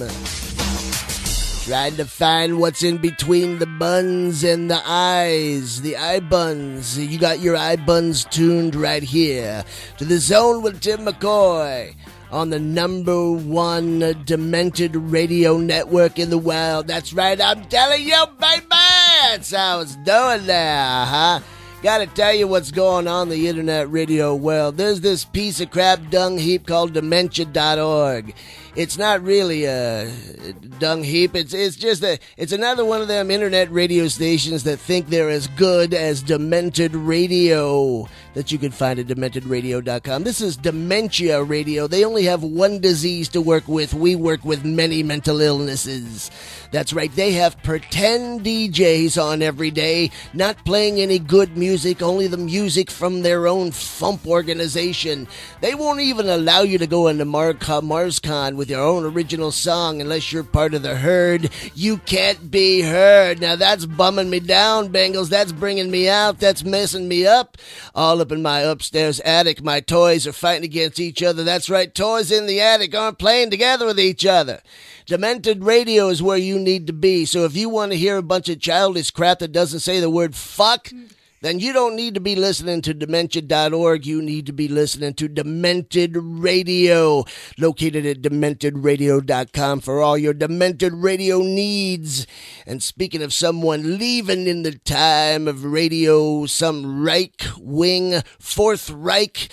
[1.64, 5.80] Trying to find what's in between the buns and the eyes.
[5.82, 6.98] The eye buns.
[6.98, 9.64] You got your eye buns tuned right here
[9.98, 11.94] to the zone with Timm McCoy
[12.32, 16.86] on the number one demented radio network in the world.
[16.88, 18.66] That's right, I'm telling you, baby!
[18.70, 21.40] That's how it's doing there, huh?
[21.82, 24.76] Gotta tell you what's going on the internet radio world.
[24.76, 28.34] There's this piece of crap dung heap called dementia.org.
[28.76, 30.08] It's not really a
[30.78, 31.34] dung heap.
[31.34, 35.28] It's it's just a it's another one of them internet radio stations that think they're
[35.28, 40.24] as good as Demented Radio that you can find at dementedradio.com.
[40.24, 41.86] This is Dementia Radio.
[41.86, 43.94] They only have one disease to work with.
[43.94, 46.30] We work with many mental illnesses.
[46.70, 47.14] That's right.
[47.14, 52.90] They have pretend DJs on every day, not playing any good music, only the music
[52.90, 55.28] from their own FUMP organization.
[55.60, 60.00] They won't even allow you to go into Mar- MarsCon with your own original song
[60.00, 61.50] unless you're part of the herd.
[61.74, 63.40] You can't be heard.
[63.40, 65.28] Now that's bumming me down, Bengals.
[65.28, 66.38] That's bringing me out.
[66.38, 67.58] That's messing me up.
[67.94, 71.44] All up in my upstairs attic, my toys are fighting against each other.
[71.44, 71.94] That's right.
[71.94, 74.62] Toys in the attic aren't playing together with each other.
[75.04, 77.24] Demented Radio is where you need to be.
[77.26, 80.08] So if you want to hear a bunch of childish crap that doesn't say the
[80.08, 80.88] word fuck,
[81.42, 84.06] then you don't need to be listening to dementia.org.
[84.06, 87.24] You need to be listening to Demented Radio,
[87.58, 92.26] located at dementedradio.com for all your demented radio needs.
[92.64, 99.48] And speaking of someone leaving in the time of radio, some Reich wing, Fourth Reich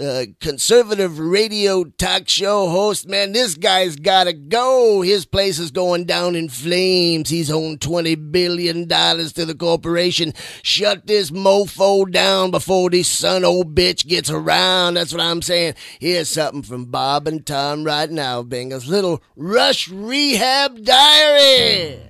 [0.00, 5.02] uh, conservative radio talk show host, man, this guy's gotta go.
[5.02, 7.28] His place is going down in flames.
[7.28, 10.32] He's owed $20 billion to the corporation.
[10.62, 14.94] Shut this mofo down before this son old bitch gets around.
[14.94, 15.74] That's what I'm saying.
[16.00, 18.86] Here's something from Bob and Tom right now, Bengals.
[18.88, 22.00] Little Rush Rehab Diary.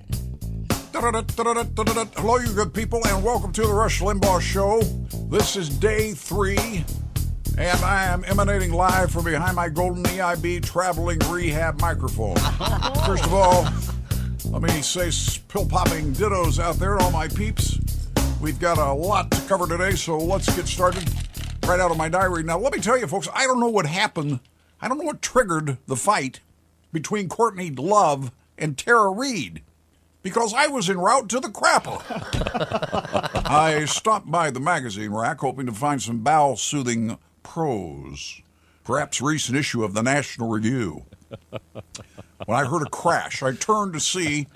[0.93, 4.81] Hello, you good people, and welcome to the Rush Limbaugh Show.
[5.29, 6.85] This is day three,
[7.57, 12.35] and I am emanating live from behind my golden EIB traveling rehab microphone.
[13.05, 13.67] First of all,
[14.45, 15.11] let me say
[15.47, 17.79] pill popping dittos out there to all my peeps.
[18.41, 21.07] We've got a lot to cover today, so let's get started
[21.65, 22.43] right out of my diary.
[22.43, 24.39] Now, let me tell you, folks, I don't know what happened.
[24.81, 26.39] I don't know what triggered the fight
[26.91, 29.61] between Courtney Love and Tara Reid
[30.23, 32.01] because I was en route to the crapper.
[33.45, 38.41] I stopped by the magazine rack hoping to find some bowel soothing prose,
[38.83, 41.03] perhaps recent issue of the National Review.
[42.45, 44.47] When I heard a crash, I turned to see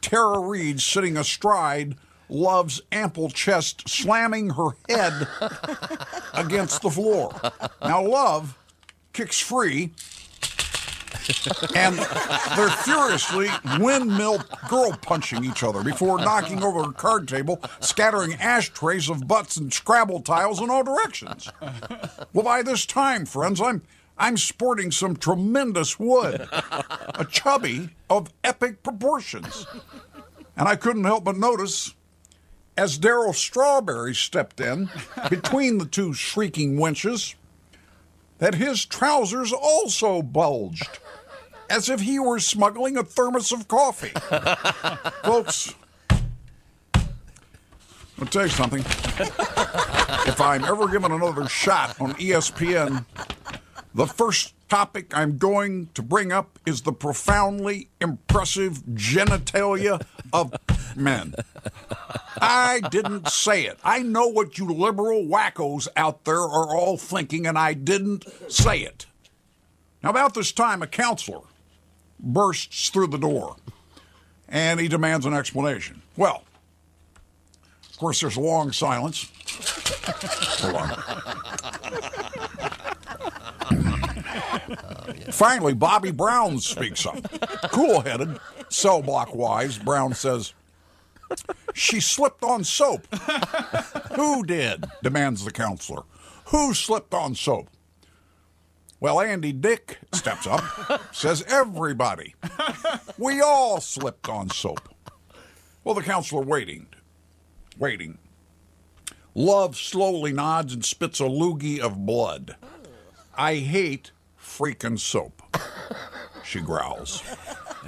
[0.00, 1.96] Tara Reid sitting astride
[2.28, 5.26] Love's ample chest, slamming her head
[6.34, 7.34] against the floor.
[7.82, 8.56] Now, Love
[9.12, 9.90] kicks free
[11.74, 11.96] and
[12.56, 13.48] they're furiously
[13.78, 19.56] windmill girl punching each other before knocking over a card table, scattering ashtrays of butts
[19.56, 21.50] and Scrabble tiles in all directions.
[22.32, 23.82] Well, by this time, friends, I'm
[24.18, 29.66] I'm sporting some tremendous wood, a chubby of epic proportions,
[30.56, 31.94] and I couldn't help but notice.
[32.76, 34.88] As Darryl Strawberry stepped in
[35.28, 37.34] between the two shrieking wenches,
[38.38, 40.98] that his trousers also bulged
[41.70, 44.10] as if he were smuggling a thermos of coffee.
[45.24, 45.74] Folks,
[48.18, 48.80] I'll tell you something.
[48.80, 53.06] if I'm ever given another shot on ESPN,
[53.94, 60.52] the first topic I'm going to bring up is the profoundly impressive genitalia of
[60.96, 61.34] men.
[62.40, 63.78] I didn't say it.
[63.84, 68.80] I know what you liberal wackos out there are all thinking, and I didn't say
[68.80, 69.06] it.
[70.02, 71.42] Now, about this time, a counselor
[72.22, 73.56] bursts through the door
[74.48, 76.02] and he demands an explanation.
[76.16, 76.42] Well,
[77.90, 79.30] of course, there's a long silence.
[85.30, 87.16] Finally, Bobby Brown speaks up.
[87.70, 88.38] Cool headed,
[88.68, 90.52] cell block wise, Brown says,
[91.74, 93.06] She slipped on soap.
[94.16, 94.86] Who did?
[95.02, 96.02] demands the counselor.
[96.46, 97.68] Who slipped on soap?
[99.00, 100.62] Well, Andy Dick steps up,
[101.14, 102.34] says everybody.
[103.16, 104.94] We all slipped on soap.
[105.82, 106.86] Well, the counselor waiting,
[107.78, 108.18] waiting.
[109.34, 112.56] Love slowly nods and spits a loogie of blood.
[113.34, 115.42] I hate freaking soap,
[116.44, 117.22] she growls.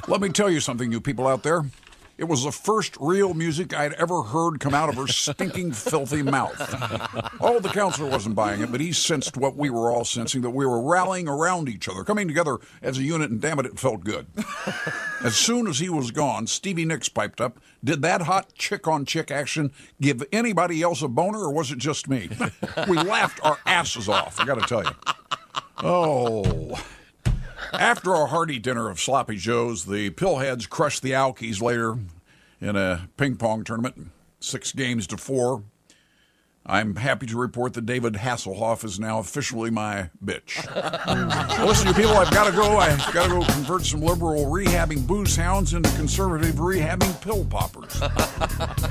[0.09, 1.67] Let me tell you something, you people out there.
[2.19, 6.23] It was the first real music I'd ever heard come out of her stinking, filthy
[6.23, 6.55] mouth.
[7.41, 10.51] Oh, the counselor wasn't buying it, but he sensed what we were all sensing that
[10.51, 13.79] we were rallying around each other, coming together as a unit, and damn it, it
[13.79, 14.27] felt good.
[15.25, 17.59] As soon as he was gone, Stevie Nicks piped up.
[17.83, 21.79] Did that hot chick on chick action give anybody else a boner, or was it
[21.79, 22.29] just me?
[22.89, 24.91] We laughed our asses off, I gotta tell you.
[25.79, 26.79] Oh.
[27.73, 31.97] After a hearty dinner of sloppy joes, the Pillheads crushed the Alkies later
[32.61, 35.63] in a ping pong tournament, six games to four.
[36.65, 40.65] I'm happy to report that David Hasselhoff is now officially my bitch.
[41.59, 42.79] Well, listen, you people, I've got to go.
[42.79, 48.01] I've got to go convert some liberal rehabbing booze hounds into conservative rehabbing pill poppers.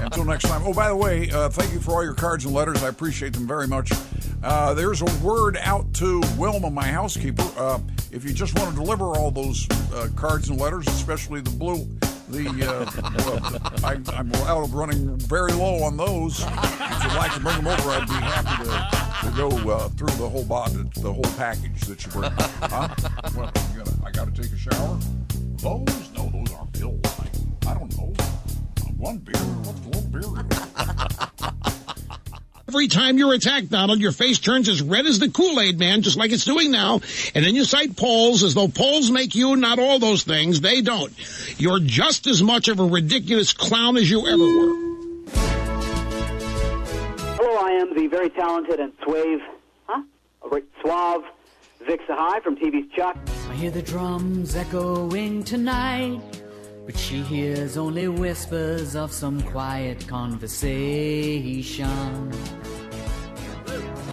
[0.01, 0.63] Until next time.
[0.65, 2.83] Oh, by the way, uh, thank you for all your cards and letters.
[2.83, 3.91] I appreciate them very much.
[4.43, 7.47] Uh, there's a word out to Wilma, my housekeeper.
[7.57, 7.79] Uh,
[8.11, 11.87] if you just want to deliver all those uh, cards and letters, especially the blue,
[12.31, 12.85] the uh,
[13.25, 13.39] well,
[13.83, 16.39] I, I'm out of running very low on those.
[16.39, 20.15] If you'd like to bring them over, I'd be happy to, to go uh, through
[20.17, 22.31] the whole body, the whole package that you bring.
[22.31, 22.87] Huh?
[23.35, 24.97] Well, gonna, I got to take a shower.
[25.57, 26.09] Those?
[26.15, 27.01] No, those aren't pills.
[27.05, 28.13] I, I don't know.
[28.97, 29.35] One beer.
[29.35, 31.57] What's a little beer?
[32.71, 36.15] Every time you're attacked, Donald, your face turns as red as the Kool-Aid man, just
[36.15, 37.01] like it's doing now.
[37.35, 40.61] And then you cite polls as though polls make you not all those things.
[40.61, 41.11] They don't.
[41.59, 44.73] You're just as much of a ridiculous clown as you ever were.
[47.35, 49.41] Hello, I am the very talented and suave,
[49.87, 50.03] huh?
[50.45, 51.23] A suave
[51.85, 53.17] Vik Sahay from TV's Chuck.
[53.49, 56.21] I hear the drums echoing tonight,
[56.91, 61.87] but she hears only whispers of some quiet conversation.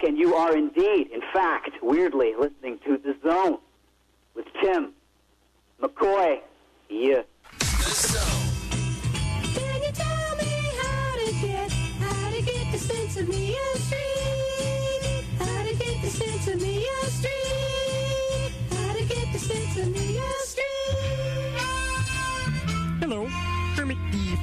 [0.01, 3.57] And you are indeed, in fact, weirdly listening to The Zone
[4.33, 4.93] with Tim
[5.81, 6.39] McCoy.
[6.89, 7.23] Yeah.
[9.53, 15.25] Can you tell me how to get, how to get to Centimia Street?
[15.37, 18.53] How to get to Centimia Street?
[18.71, 19.03] How to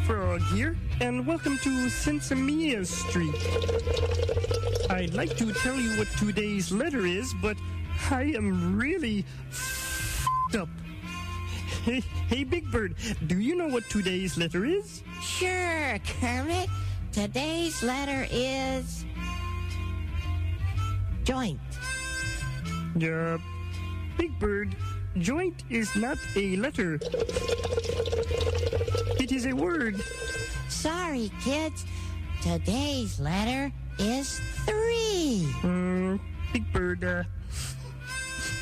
[0.06, 3.34] Frog here, and welcome to Sensimia Street.
[4.88, 7.56] I'd like to tell you what today's letter is, but
[8.08, 10.68] I am really f***ed up.
[11.82, 12.94] Hey, hey, Big Bird,
[13.26, 15.02] do you know what today's letter is?
[15.20, 16.70] Sure, Kermit.
[17.10, 19.04] Today's letter is
[21.24, 21.58] joint.
[22.94, 23.38] Uh,
[24.16, 24.76] Big Bird,
[25.18, 27.00] joint is not a letter.
[29.26, 30.00] It is a word.
[30.68, 31.84] Sorry, kids.
[32.42, 35.48] Today's letter is three.
[35.62, 36.20] Mm,
[36.52, 37.24] Big Bird, uh,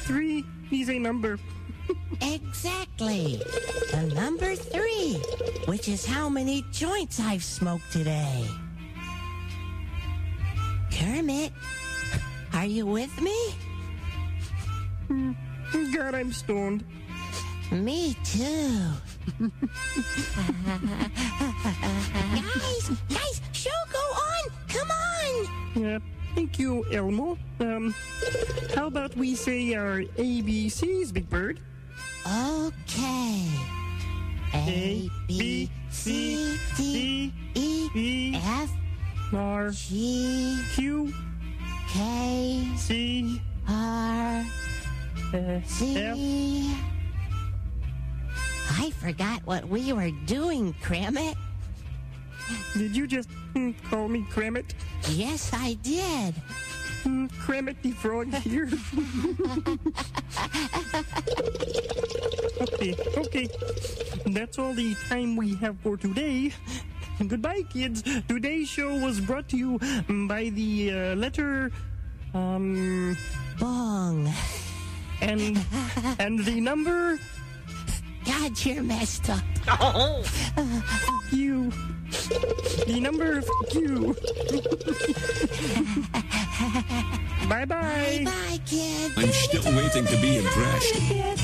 [0.06, 0.42] three
[0.72, 1.38] is a number.
[2.22, 3.42] Exactly.
[3.90, 5.20] The number three,
[5.66, 8.48] which is how many joints I've smoked today.
[10.90, 11.52] Kermit,
[12.54, 13.36] are you with me?
[15.94, 16.84] God, I'm stoned.
[17.70, 18.80] Me too.
[22.34, 24.51] Guys, guys, show go on.
[24.68, 25.46] Come on.
[25.74, 25.98] Yeah,
[26.34, 27.38] thank you, Elmo.
[27.60, 27.94] Um,
[28.74, 31.60] how about we say our ABCs, Big Bird?
[32.26, 33.48] Okay.
[34.55, 38.70] A, B, C, D, E, F,
[39.32, 41.12] R, G, Q,
[41.88, 44.44] K, C, R,
[45.66, 46.93] C.
[48.70, 51.36] I forgot what we were doing, Kramit.
[52.76, 54.72] Did you just mm, call me Kramit?
[55.10, 56.34] Yes, I did.
[57.04, 58.64] Mm, Kramit the Frog here.
[62.60, 63.48] okay, okay.
[64.26, 66.52] That's all the time we have for today.
[67.26, 68.02] Goodbye, kids.
[68.26, 69.78] Today's show was brought to you
[70.28, 71.70] by the uh, letter,
[72.34, 73.16] um,
[73.60, 74.32] Bong.
[75.20, 75.64] and
[76.18, 77.18] and the number.
[78.26, 79.42] God, you're messed up.
[79.66, 81.70] Fuck you.
[82.86, 83.42] The number.
[83.42, 84.14] Fuck you.
[87.48, 88.22] bye bye.
[88.24, 89.14] Bye, kids.
[89.16, 90.94] I'm still waiting to be impressed.
[90.94, 91.40] And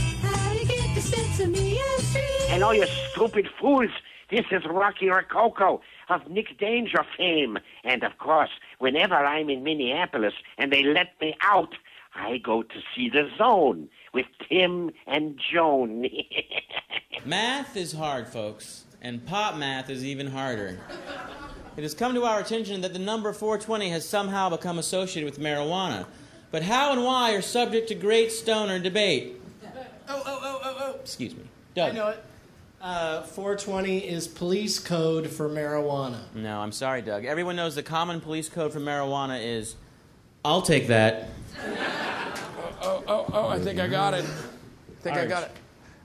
[0.60, 2.48] to get to Centimia Street?
[2.48, 3.90] Hello, you stupid fools.
[4.30, 7.58] This is Rocky Rococo of Nick Danger fame.
[7.84, 11.74] And of course, whenever I'm in Minneapolis and they let me out,
[12.14, 16.06] I go to see the zone with Tim and Joan.
[17.24, 20.80] Math is hard, folks, and pop math is even harder.
[21.76, 25.38] It has come to our attention that the number 420 has somehow become associated with
[25.38, 26.06] marijuana.
[26.50, 29.40] But how and why are subject to great stoner debate.
[30.08, 31.00] Oh, oh, oh, oh, oh.
[31.00, 31.44] Excuse me.
[31.74, 31.90] Doug.
[31.90, 31.96] I Doug.
[31.96, 32.24] know it.
[32.80, 36.18] Uh, 420 is police code for marijuana.
[36.34, 37.26] No, I'm sorry, Doug.
[37.26, 39.76] Everyone knows the common police code for marijuana is
[40.44, 41.28] I'll take that.
[42.82, 44.24] Oh, oh, oh, I think I got it.
[44.24, 45.50] I think I got it.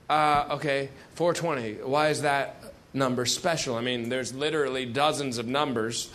[0.08, 1.84] Uh, okay, 420.
[1.88, 2.62] Why is that
[2.92, 3.76] number special?
[3.76, 6.10] I mean, there's literally dozens of numbers.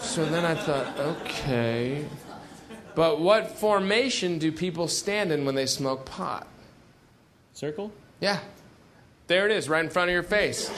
[0.00, 2.04] So then I thought, okay.
[2.94, 6.46] But what formation do people stand in when they smoke pot?
[7.52, 7.92] Circle?
[8.20, 8.40] Yeah.
[9.26, 10.68] There it is, right in front of your face.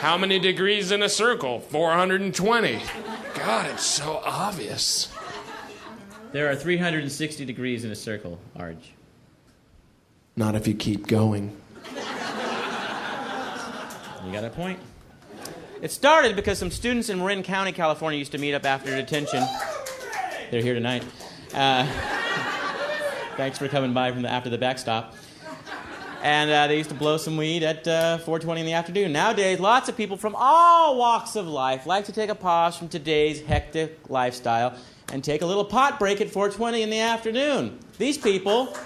[0.00, 1.60] How many degrees in a circle?
[1.60, 2.80] 420.
[3.34, 5.12] God, it's so obvious.
[6.32, 8.76] There are 360 degrees in a circle, Arj.
[10.36, 11.56] Not if you keep going.
[14.24, 14.78] You got a point.
[15.82, 19.42] It started because some students in Marin County, California used to meet up after detention.
[20.52, 21.04] They're here tonight.
[21.52, 21.84] Uh,
[23.36, 25.16] thanks for coming by from the, after the backstop.
[26.22, 29.10] And uh, they used to blow some weed at uh, 4:20 in the afternoon.
[29.12, 32.88] Nowadays, lots of people from all walks of life like to take a pause from
[32.88, 34.76] today's hectic lifestyle
[35.12, 37.78] and take a little pot break at 4:20 in the afternoon.
[37.98, 38.76] These people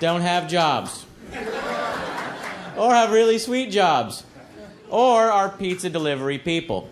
[0.00, 1.04] don't have jobs,
[2.76, 4.24] or have really sweet jobs,
[4.90, 6.88] or are pizza delivery people.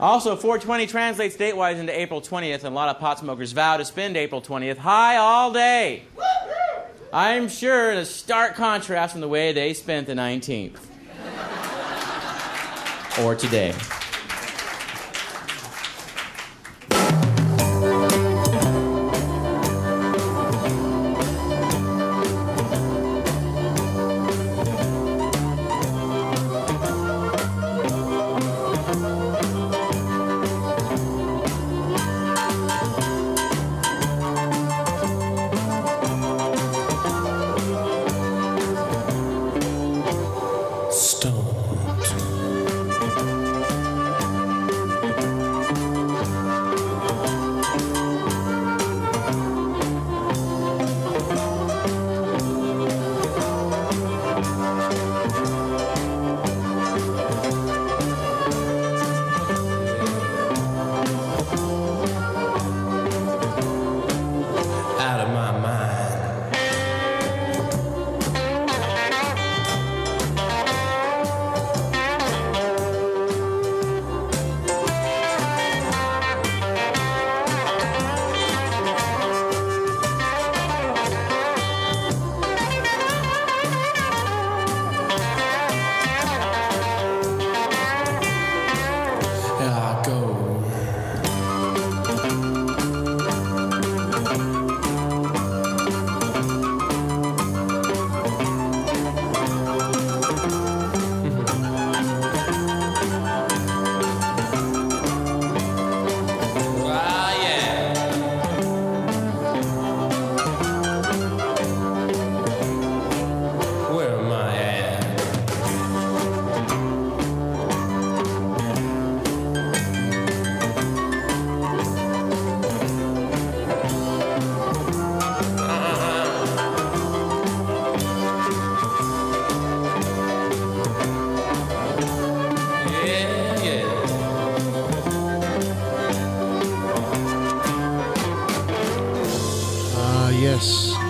[0.00, 3.84] Also, 420 translates datewise into April 20th, and a lot of pot smokers vow to
[3.84, 6.04] spend April 20th high all day.
[7.12, 10.78] I'm sure a stark contrast from the way they spent the 19th.
[13.20, 13.74] or today.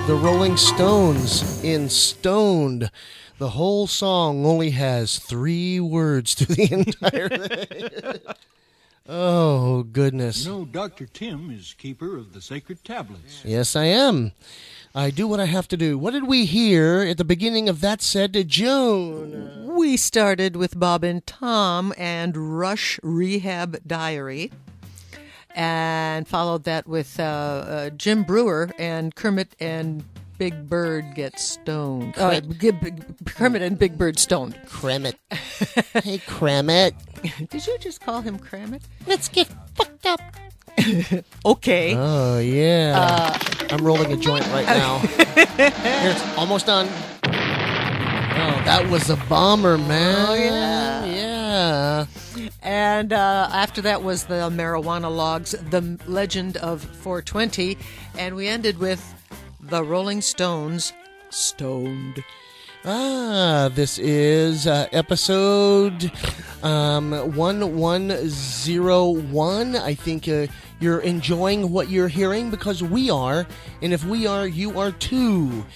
[0.08, 2.90] The Rolling Stones in Stoned.
[3.36, 8.20] The whole song only has three words to the entire thing.
[9.06, 10.46] oh, goodness.
[10.46, 11.04] You know, Dr.
[11.04, 13.42] Tim is keeper of the sacred tablets.
[13.44, 14.32] Yes, I am.
[14.94, 15.98] I do what I have to do.
[15.98, 19.74] What did we hear at the beginning of that said to Joan?
[19.76, 24.52] We started with Bob and Tom and Rush Rehab Diary,
[25.58, 30.04] and followed that with uh, uh, Jim Breuer and Kermit and
[30.38, 32.16] Big Bird get stoned.
[32.16, 32.40] Uh,
[33.26, 34.56] Kermit and Big Bird stoned.
[34.66, 35.18] Kermit.
[35.30, 36.92] hey, Kremit.
[37.50, 38.82] Did you just call him Kramit?
[39.08, 40.20] Let's get fucked up.
[41.44, 41.96] okay.
[41.96, 42.94] Oh, yeah.
[42.96, 44.98] Uh, I'm rolling a joint right now.
[44.98, 46.86] Here, it's almost done.
[47.24, 50.26] Oh, that was a bomber, man.
[50.28, 51.04] Oh, yeah.
[51.04, 52.06] Yeah.
[52.62, 57.78] And uh, after that was the Marijuana Logs, The Legend of 420.
[58.16, 59.14] And we ended with
[59.60, 60.92] The Rolling Stones,
[61.30, 62.24] Stoned.
[62.84, 66.10] Ah, this is uh, episode
[66.62, 69.76] um, 1101.
[69.76, 70.46] I think uh,
[70.80, 73.46] you're enjoying what you're hearing because we are.
[73.82, 75.66] And if we are, you are too.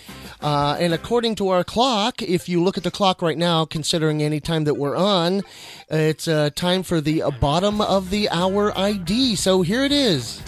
[0.42, 4.22] Uh, and according to our clock, if you look at the clock right now, considering
[4.22, 5.42] any time that we're on,
[5.88, 9.36] it's uh, time for the bottom of the hour ID.
[9.36, 10.42] So here it is.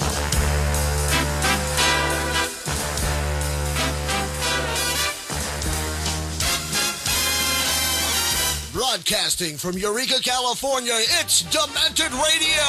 [8.72, 12.64] Broadcasting from Eureka, California, it's Demented Radio!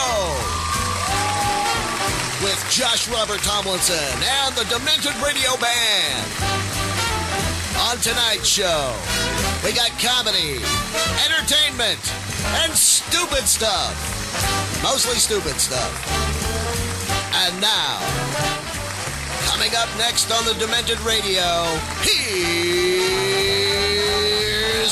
[2.43, 3.95] With Josh Robert Tomlinson
[4.43, 6.74] and the Demented Radio Band.
[7.77, 8.95] On tonight's show,
[9.63, 10.63] we got comedy,
[11.25, 11.99] entertainment,
[12.63, 13.93] and stupid stuff.
[14.81, 15.91] Mostly stupid stuff.
[17.33, 17.99] And now,
[19.49, 21.65] coming up next on the Demented Radio,
[22.01, 22.15] here's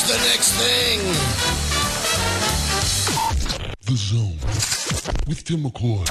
[0.04, 1.00] the next thing.
[3.86, 4.40] The Zone
[5.28, 6.08] with Timm McCoy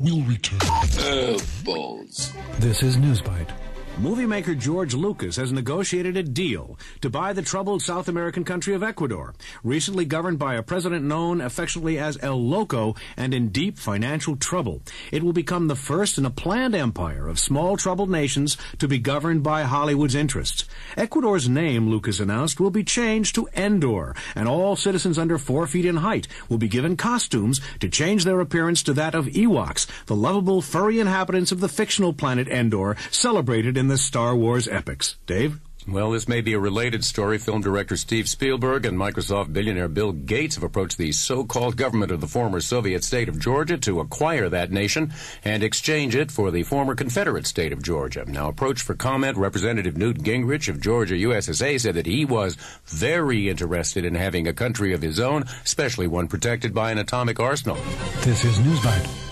[0.00, 0.58] We'll return.
[0.62, 2.32] Oh, balls.
[2.58, 3.50] This is Newsbite.
[3.98, 8.72] Movie maker George Lucas has negotiated a deal to buy the troubled South American country
[8.72, 13.78] of Ecuador, recently governed by a president known affectionately as El Loco and in deep
[13.78, 14.80] financial trouble.
[15.12, 18.98] It will become the first in a planned empire of small troubled nations to be
[18.98, 20.64] governed by Hollywood's interests.
[20.96, 25.84] Ecuador's name, Lucas announced, will be changed to Endor, and all citizens under four feet
[25.84, 30.16] in height will be given costumes to change their appearance to that of Ewoks, the
[30.16, 35.16] lovable furry inhabitants of the fictional planet Endor, celebrated in the Star Wars epics.
[35.24, 35.58] Dave?
[35.88, 37.38] Well, this may be a related story.
[37.38, 42.20] Film director Steve Spielberg and Microsoft billionaire Bill Gates have approached the so-called government of
[42.20, 46.62] the former Soviet state of Georgia to acquire that nation and exchange it for the
[46.62, 48.26] former Confederate state of Georgia.
[48.30, 53.48] Now, approached for comment, Representative Newt Gingrich of Georgia USSA said that he was very
[53.48, 57.78] interested in having a country of his own, especially one protected by an atomic arsenal.
[58.24, 59.29] This is Newsbite.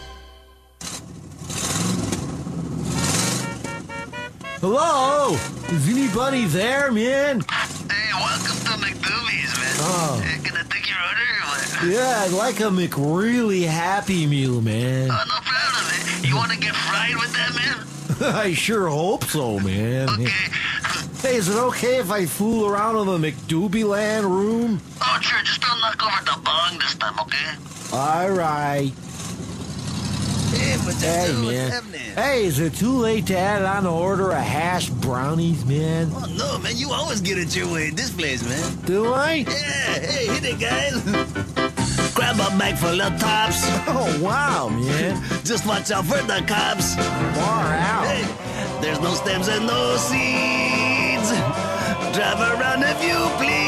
[4.60, 5.34] Hello?
[5.68, 7.42] Is anybody there, man?
[7.42, 9.76] Hey, welcome to McDoobies, man.
[9.78, 10.20] Oh.
[10.24, 11.92] Hey, Can I take your order or?
[11.92, 15.10] Yeah, I'd like a McReally Happy Meal, man.
[15.12, 16.24] Oh, no problem, man.
[16.24, 18.34] You want to get fried with that, man?
[18.34, 20.08] I sure hope so, man.
[20.08, 20.24] Okay.
[21.22, 24.80] Hey, is it okay if I fool around in the McDoobie Land room?
[25.00, 25.38] Oh, sure.
[25.44, 27.54] Just don't knock over the bong this time, okay?
[27.92, 28.92] All right.
[30.96, 31.44] Hey, man.
[31.44, 32.00] What's happening?
[32.14, 36.10] Hey, is it too late to add on the order of hash brownies, man?
[36.14, 36.76] Oh, no, man.
[36.76, 38.84] You always get it your way at this place, man.
[38.86, 39.44] Do I?
[39.46, 39.52] Yeah.
[39.52, 41.02] Hey, hit it, guys.
[42.14, 43.60] Grab a bag full of tops.
[43.86, 45.22] Oh, wow, man.
[45.44, 46.94] Just watch out for the cops.
[46.94, 48.06] Far out.
[48.06, 48.24] Hey,
[48.80, 51.30] there's no stems and no seeds.
[52.16, 53.67] Drive around if you please.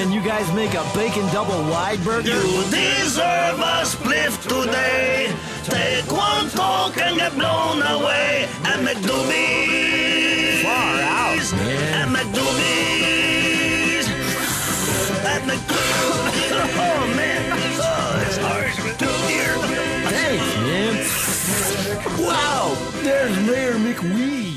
[0.00, 2.30] Man, you guys make a bacon double wide burger?
[2.30, 5.30] You deserve a spliff today.
[5.62, 8.48] Take one talk and get blown away.
[8.64, 10.62] At McDoobies.
[10.62, 11.92] Far out, man.
[11.92, 14.08] At McDoobies.
[15.26, 16.48] At McDoobies.
[16.82, 17.52] Oh, man.
[17.82, 18.76] Oh, it's harsh.
[18.96, 19.52] Dear.
[20.08, 20.94] Thanks, man.
[22.24, 24.49] Wow, there's Mayor McWeed.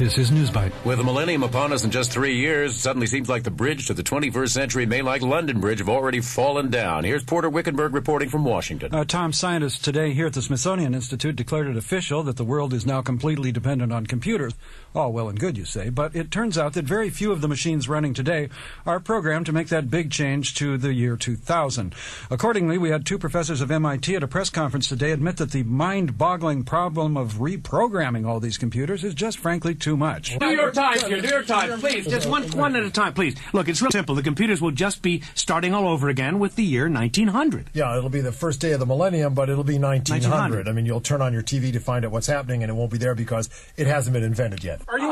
[0.00, 0.72] This is Newsbite.
[0.86, 3.86] With a millennium upon us in just three years, it suddenly seems like the bridge
[3.88, 7.04] to the 21st century may, like London Bridge, have already fallen down.
[7.04, 8.94] Here's Porter Wickenberg reporting from Washington.
[8.94, 12.72] Uh, Tom, scientists today here at the Smithsonian Institute declared it official that the world
[12.72, 14.54] is now completely dependent on computers.
[14.94, 17.48] All well and good, you say, but it turns out that very few of the
[17.48, 18.48] machines running today
[18.86, 21.94] are programmed to make that big change to the year 2000.
[22.30, 25.62] Accordingly, we had two professors of MIT at a press conference today admit that the
[25.62, 30.38] mind-boggling problem of reprogramming all these computers is just frankly too much.
[30.40, 33.36] New York Times here, New York Times, please, just one, one at a time, please.
[33.52, 34.14] Look, it's real simple.
[34.14, 37.70] The computers will just be starting all over again with the year 1900.
[37.72, 40.30] Yeah, it'll be the first day of the millennium, but it'll be 1900.
[40.30, 40.68] 1900.
[40.68, 42.90] I mean, you'll turn on your TV to find out what's happening, and it won't
[42.90, 44.80] be there because it hasn't been invented yet.
[44.88, 45.10] Are you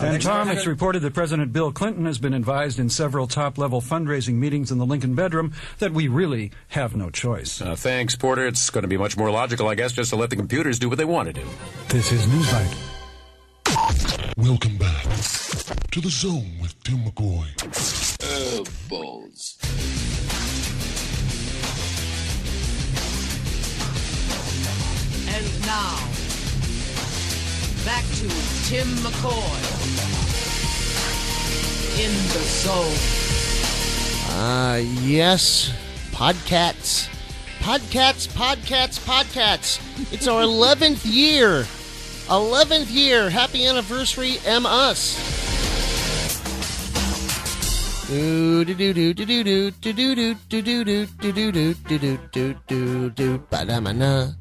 [0.00, 4.34] And Tom, it's reported that President Bill Clinton has been advised in several top-level fundraising
[4.34, 7.60] meetings in the Lincoln bedroom that we really have no choice.
[7.60, 8.46] Uh, thanks, Porter.
[8.46, 10.88] It's going to be much more logical, I guess, just to let the computers do
[10.88, 11.46] what they want to do.
[11.88, 13.01] This is Newsbite.
[13.82, 15.02] Welcome back
[15.90, 17.48] to the Zone with Timm McCoy.
[18.22, 19.58] Oh, balls.
[25.26, 25.96] And now,
[27.84, 28.28] back to
[28.68, 29.58] Timm McCoy
[31.98, 32.94] in the zone.
[34.38, 35.72] Uh, yes,
[36.12, 37.08] Podcats.
[37.58, 40.12] Podcats, Podcats, Podcats.
[40.12, 41.66] It's our 11th year.
[42.32, 43.28] 11th year.
[43.28, 45.20] Happy anniversary, M us.
[48.08, 51.98] Do do do do do do do do do do do do do do do
[51.98, 54.32] do do do do ba-da-ma-na.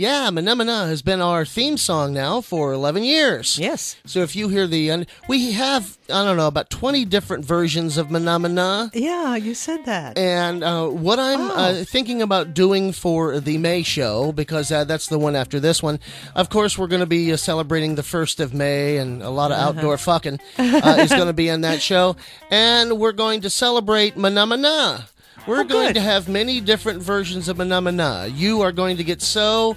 [0.00, 3.58] Yeah, Mana Mana has been our theme song now for 11 years.
[3.58, 3.96] Yes.
[4.06, 8.10] So if you hear the, we have, I don't know, about 20 different versions of
[8.10, 8.90] Mana Mana.
[8.94, 10.16] Yeah, you said that.
[10.16, 15.06] And uh, what I'm uh, thinking about doing for the May show, because uh, that's
[15.08, 16.00] the one after this one,
[16.34, 19.50] of course, we're going to be uh, celebrating the 1st of May, and a lot
[19.52, 19.68] of Uh-huh.
[19.68, 22.16] outdoor fucking uh, is going to be in that show.
[22.50, 25.09] And we're going to celebrate Mana Mana.
[25.46, 28.28] We're going to have many different versions of Mana Mana.
[28.32, 29.76] You are going to get so.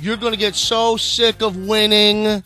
[0.00, 2.24] You're going to get so sick of winning.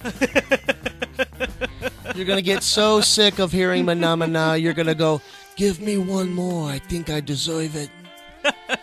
[2.15, 4.56] You're going to get so sick of hearing Mana Mana.
[4.56, 5.20] You're going to go,
[5.56, 6.70] give me one more.
[6.70, 7.90] I think I deserve it.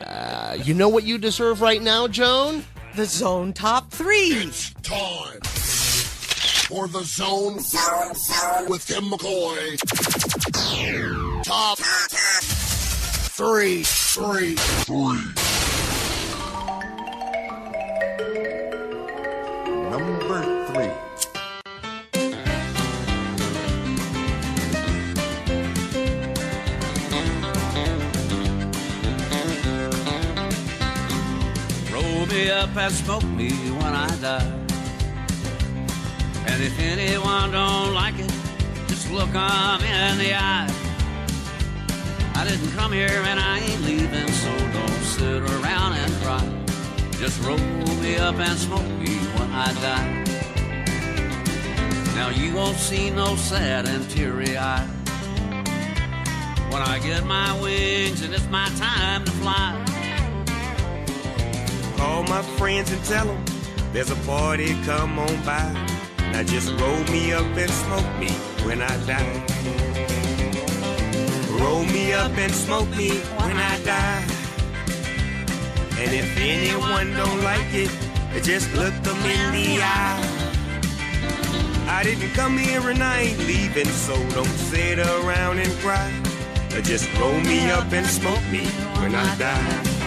[0.00, 2.64] Uh, you know what you deserve right now, Joan?
[2.94, 4.50] The Zone Top 3.
[4.82, 5.38] Time
[6.68, 7.54] for the zone
[8.68, 9.78] with Timm McCoy.
[11.42, 11.78] Top
[13.38, 15.22] three, three, three.
[19.92, 20.90] Number three.
[31.92, 34.52] Roll me up and smoke me when I die.
[36.48, 38.32] And if anyone don't like it,
[38.88, 40.87] just look 'em in the eye.
[42.38, 46.46] I didn't come here and I ain't leaving, so don't sit around and cry.
[47.18, 47.58] Just roll
[48.00, 50.24] me up and smoke me when I die.
[52.14, 54.86] Now you won't see no sad and teary eye.
[56.70, 59.74] When I get my wings and it's my time to fly.
[61.96, 63.44] Call my friends and tell them
[63.92, 65.72] there's a party, come on by.
[66.30, 68.30] Now just roll me up and smoke me
[68.64, 69.87] when I die.
[71.60, 73.10] Roll me up and smoke me
[73.40, 74.24] when I die.
[75.98, 77.90] And if anyone don't like it,
[78.42, 80.38] just look them in the eye.
[81.88, 86.12] I didn't come here and I ain't leaving, so don't sit around and cry.
[86.82, 88.64] Just roll me up and smoke me
[89.00, 89.97] when I die.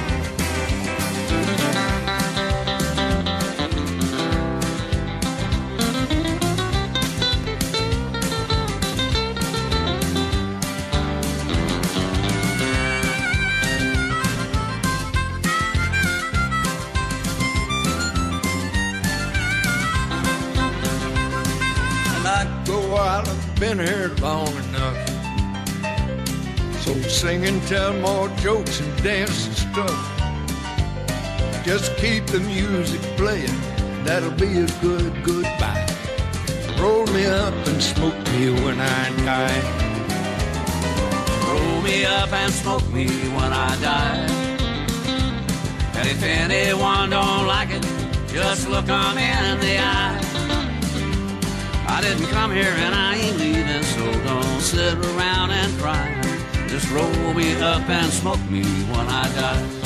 [23.62, 24.98] Been here long enough.
[26.84, 30.00] So sing and tell more jokes and dance and stuff.
[31.64, 33.56] Just keep the music playing,
[34.04, 35.86] that'll be a good goodbye.
[36.80, 39.62] Roll me up and smoke me when I die.
[41.48, 43.06] Roll me up and smoke me
[43.38, 44.26] when I die.
[45.98, 47.86] And if anyone don't like it,
[48.34, 50.31] just look 'em in the eye.
[51.92, 56.22] I didn't come here and I ain't leaving, so don't sit around and cry.
[56.70, 59.81] Just roll me up and smoke me when I die.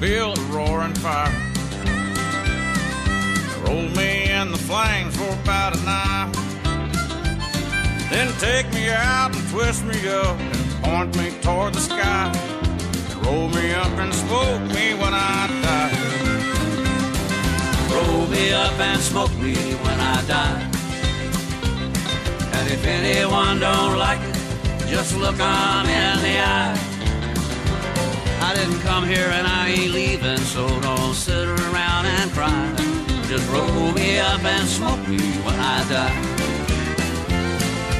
[0.00, 1.32] Build a roaring fire.
[3.64, 6.30] Roll me in the flames for about an hour.
[8.10, 12.32] Then take me out and twist me up and point me toward the sky.
[13.24, 16.08] Roll me up and smoke me when I die.
[17.92, 20.70] Roll me up and smoke me when I die.
[22.52, 24.36] And if anyone don't like it,
[24.88, 26.87] just look 'em in the eye.
[28.48, 32.74] I didn't come here and I ain't leaving, so don't sit around and cry.
[33.28, 36.22] Just roll me up and smoke me when I die.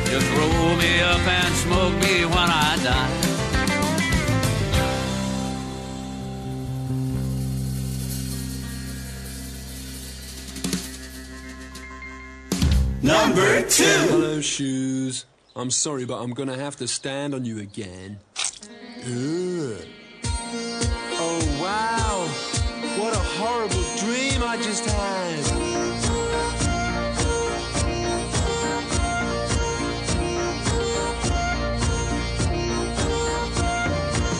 [0.06, 3.28] Just roll me up and smoke me when I die.
[13.02, 13.84] Number two.
[13.84, 15.26] Hello, shoes.
[15.54, 18.18] I'm sorry, but I'm gonna have to stand on you again.
[19.04, 19.97] Ugh.
[23.38, 25.44] horrible dream I just had.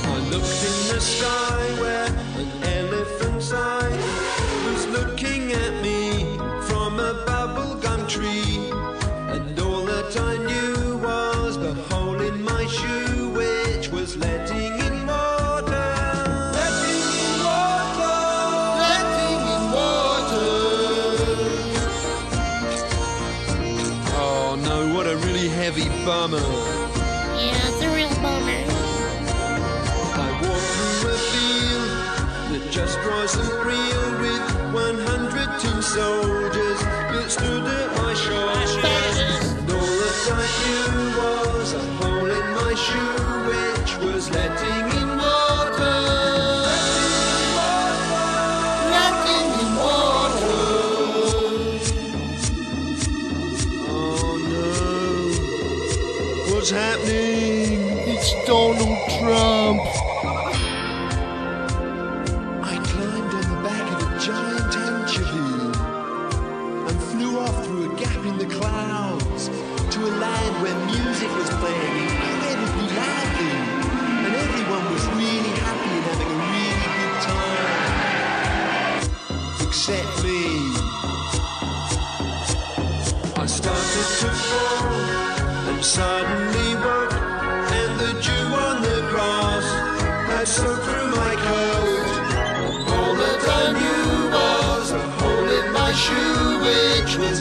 [0.05, 2.08] I looked in the sky where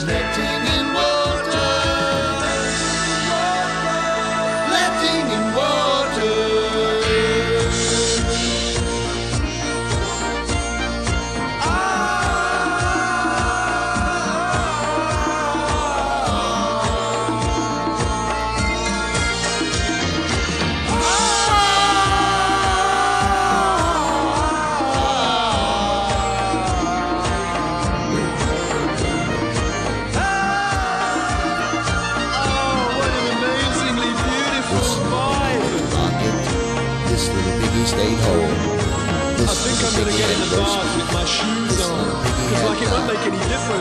[0.05, 0.56] which was
[43.69, 43.71] I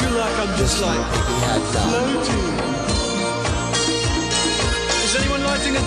[0.00, 0.98] feel like I'm just like
[1.70, 2.46] floating.
[5.04, 5.80] Is anyone lighting a?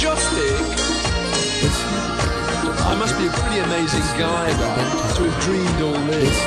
[2.86, 4.48] I must be a pretty amazing guy,
[5.16, 6.38] to have dreamed all this.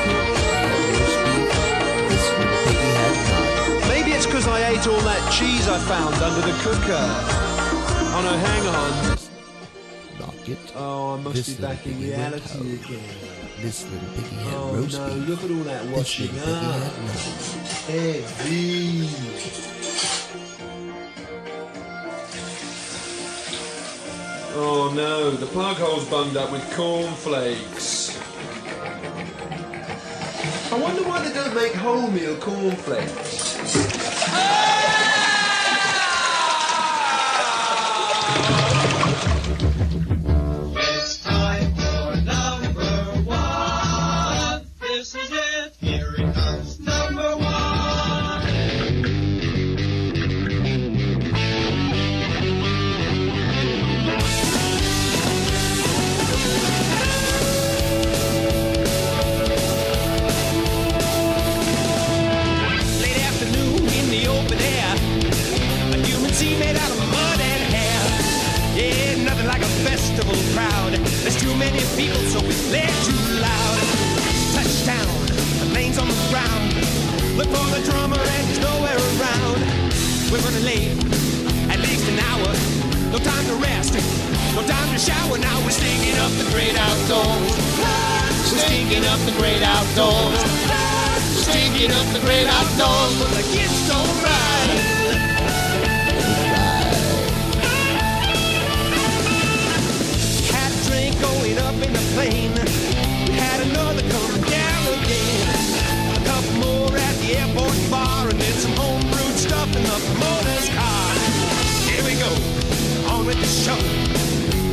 [3.87, 7.05] Maybe it's because I ate all that cheese I found under the cooker.
[8.15, 9.16] Oh no, hang on.
[10.75, 12.99] Oh, I must This be back in piggy reality again.
[13.61, 15.27] This little piggy had Oh roast no, beef.
[15.29, 16.83] look at all that This washing little piggy up.
[16.83, 17.15] had none.
[17.87, 19.09] Heavy.
[24.59, 28.17] Oh no, the plug hole's bunged up with cornflakes.
[30.71, 33.26] I wonder why they don't make wholemeal cornflakes.
[71.71, 73.79] Many people, so we play too loud.
[74.55, 75.11] Touchdown,
[75.59, 76.71] the plane's on the ground.
[77.35, 79.59] Look for the drummer and he's nowhere around.
[80.31, 80.95] We're running late,
[81.71, 82.51] at least an hour.
[83.11, 83.93] No time to rest,
[84.55, 85.37] no time to shower.
[85.37, 87.51] Now we're stinking up the great outdoors.
[88.51, 90.39] We're stinking up the great outdoors.
[90.71, 94.96] We're stinking up the great outdoors, but the kids don't ride.
[101.47, 102.51] Drink up in the plane.
[103.27, 105.47] We had another coming down again.
[106.15, 110.69] A couple more at the airport bar, and then some homebrewed stuff in the promoter's
[110.75, 111.13] car.
[111.87, 112.31] Here we go,
[113.11, 113.79] on with the show.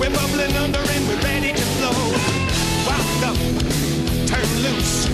[0.00, 1.94] We're bubbling under and we're ready to flow.
[2.86, 3.38] Wound up,
[4.26, 5.06] turn loose.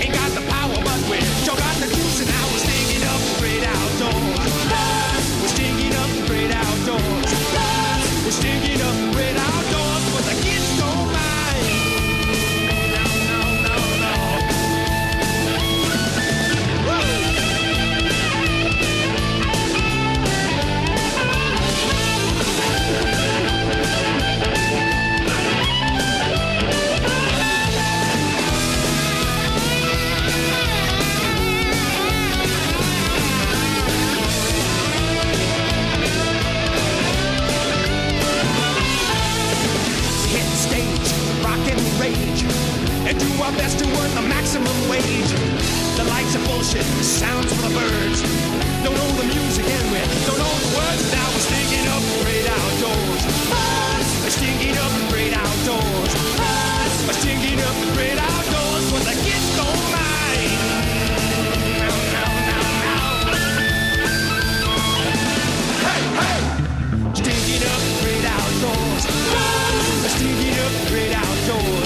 [0.00, 3.20] Ain't got the power, but we sure got the juice, and now we're stinking up
[3.24, 4.52] the great outdoors.
[5.40, 7.32] We're stinking up the great outdoors.
[8.24, 9.49] We're stinking up the great outdoors,
[43.50, 45.32] our best to earn the maximum wage.
[45.96, 48.22] The lights are bullshit, the sounds for the birds.
[48.84, 51.02] Don't know the music and we don't know the words.
[51.10, 53.22] Now we're stinking up great outdoors.
[53.50, 56.12] Us, we're stinking up great outdoors.
[56.38, 58.84] Us, we're stinking up great outdoors.
[58.92, 60.52] What the kids don't mind.
[61.80, 63.04] Now, now, now, now.
[65.86, 66.40] Hey, hey!
[67.18, 69.02] Stinking up great outdoors.
[70.14, 71.79] Stinking up great outdoors.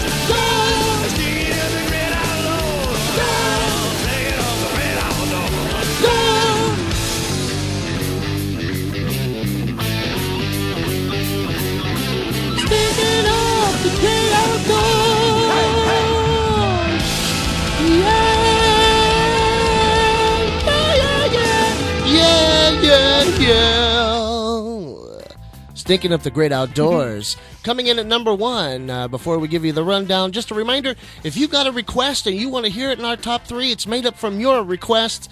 [25.85, 27.37] Stinking up the great outdoors.
[27.63, 30.95] Coming in at number one, uh, before we give you the rundown, just a reminder
[31.25, 33.71] if you've got a request and you want to hear it in our top three,
[33.71, 35.29] it's made up from your requests.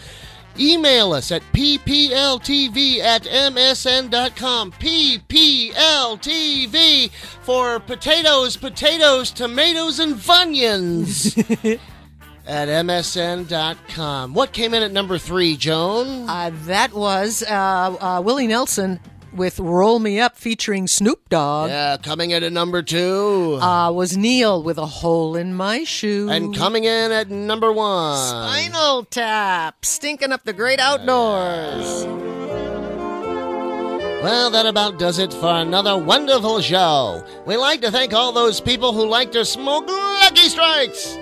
[0.58, 4.72] Email us at ppltv at msn.com.
[4.72, 5.70] PPLTV
[7.40, 11.80] for potatoes, potatoes, tomatoes, and funyuns
[12.46, 14.34] at msn.com.
[14.34, 16.28] What came in at number three, Joan?
[16.28, 19.00] Uh, that was uh, uh, Willie Nelson
[19.34, 21.70] with "Roll Me Up" featuring Snoop Dogg.
[21.70, 23.58] Yeah, coming in at number two.
[23.60, 26.28] Uh, was Neil with a hole in my shoe.
[26.30, 28.16] and coming in at number one.
[28.18, 32.06] Spinal Tap, stinking up the great outdoors.
[34.22, 37.24] Well, that about does it for another wonderful show.
[37.44, 41.18] We'd like to thank all those people who like to smoke Lucky Strikes.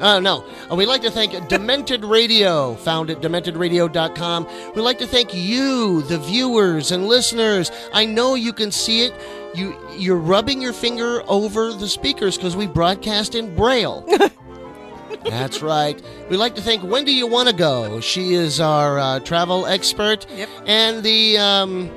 [0.00, 0.44] Oh, no.
[0.70, 4.46] Uh, we'd like to thank Demented Radio, found at dementedradio.com.
[4.74, 7.70] We'd like to thank you, the viewers and listeners.
[7.92, 9.14] I know you can see it.
[9.54, 14.04] You, you're rubbing your finger over the speakers because we broadcast in Braille.
[15.24, 16.00] That's right.
[16.28, 18.00] We'd like to thank When Do You Want to Go?
[18.00, 20.26] She is our uh, travel expert.
[20.30, 20.48] Yep.
[20.66, 21.90] And the, um,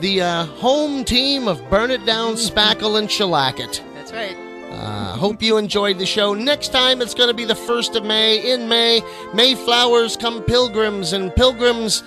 [0.00, 3.82] the uh, home team of Burn It Down, Spackle, and Shellac It.
[3.94, 4.36] That's right.
[4.72, 6.34] Uh, hope you enjoyed the show.
[6.34, 8.52] Next time it's going to be the 1st of May.
[8.52, 9.02] In May,
[9.34, 12.02] Mayflowers come pilgrims, and pilgrims,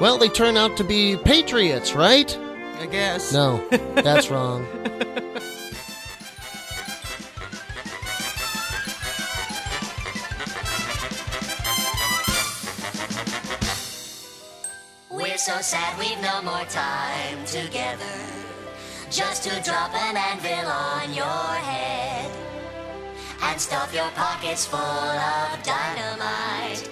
[0.00, 2.36] well, they turn out to be patriots, right?
[2.78, 3.32] I guess.
[3.32, 4.66] No, that's wrong.
[15.10, 18.45] We're so sad we've no more time together.
[19.10, 22.30] Just to drop an anvil on your head
[23.42, 26.90] and stuff your pockets full of dynamite.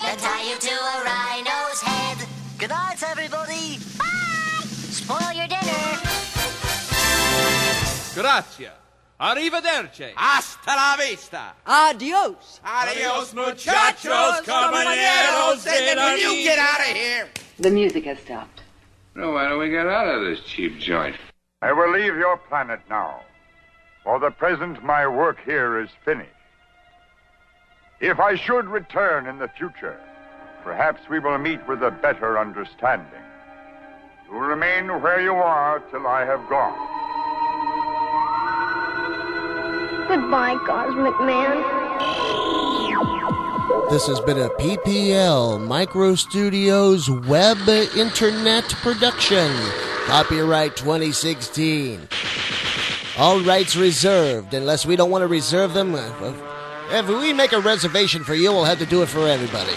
[0.00, 2.28] Then tie you to a rhino's head.
[2.58, 3.78] Good night, everybody.
[3.98, 4.64] Bye.
[4.64, 5.98] Spoil your dinner.
[8.14, 8.70] Grazie.
[9.18, 10.12] Arrivederci.
[10.14, 11.54] Hasta la vista.
[11.64, 12.60] Adios.
[12.62, 17.28] Adios, muchachos, caballeros de la Will you get out of here?
[17.58, 18.60] The music has stopped.
[19.14, 21.16] No, why don't we get out of this cheap joint?
[21.64, 23.22] I will leave your planet now.
[24.02, 26.28] For the present, my work here is finished.
[28.00, 29.98] If I should return in the future,
[30.62, 33.24] perhaps we will meet with a better understanding.
[34.30, 36.76] You remain where you are till I have gone.
[40.06, 41.64] Goodbye, Cosmic Man.
[43.88, 47.56] This has been a PPL Micro Studios web
[47.96, 49.93] internet production.
[50.06, 52.08] Copyright 2016.
[53.16, 55.94] All rights reserved, unless we don't want to reserve them.
[55.94, 56.32] uh,
[56.90, 59.74] If we make a reservation for you, we'll have to do it for everybody.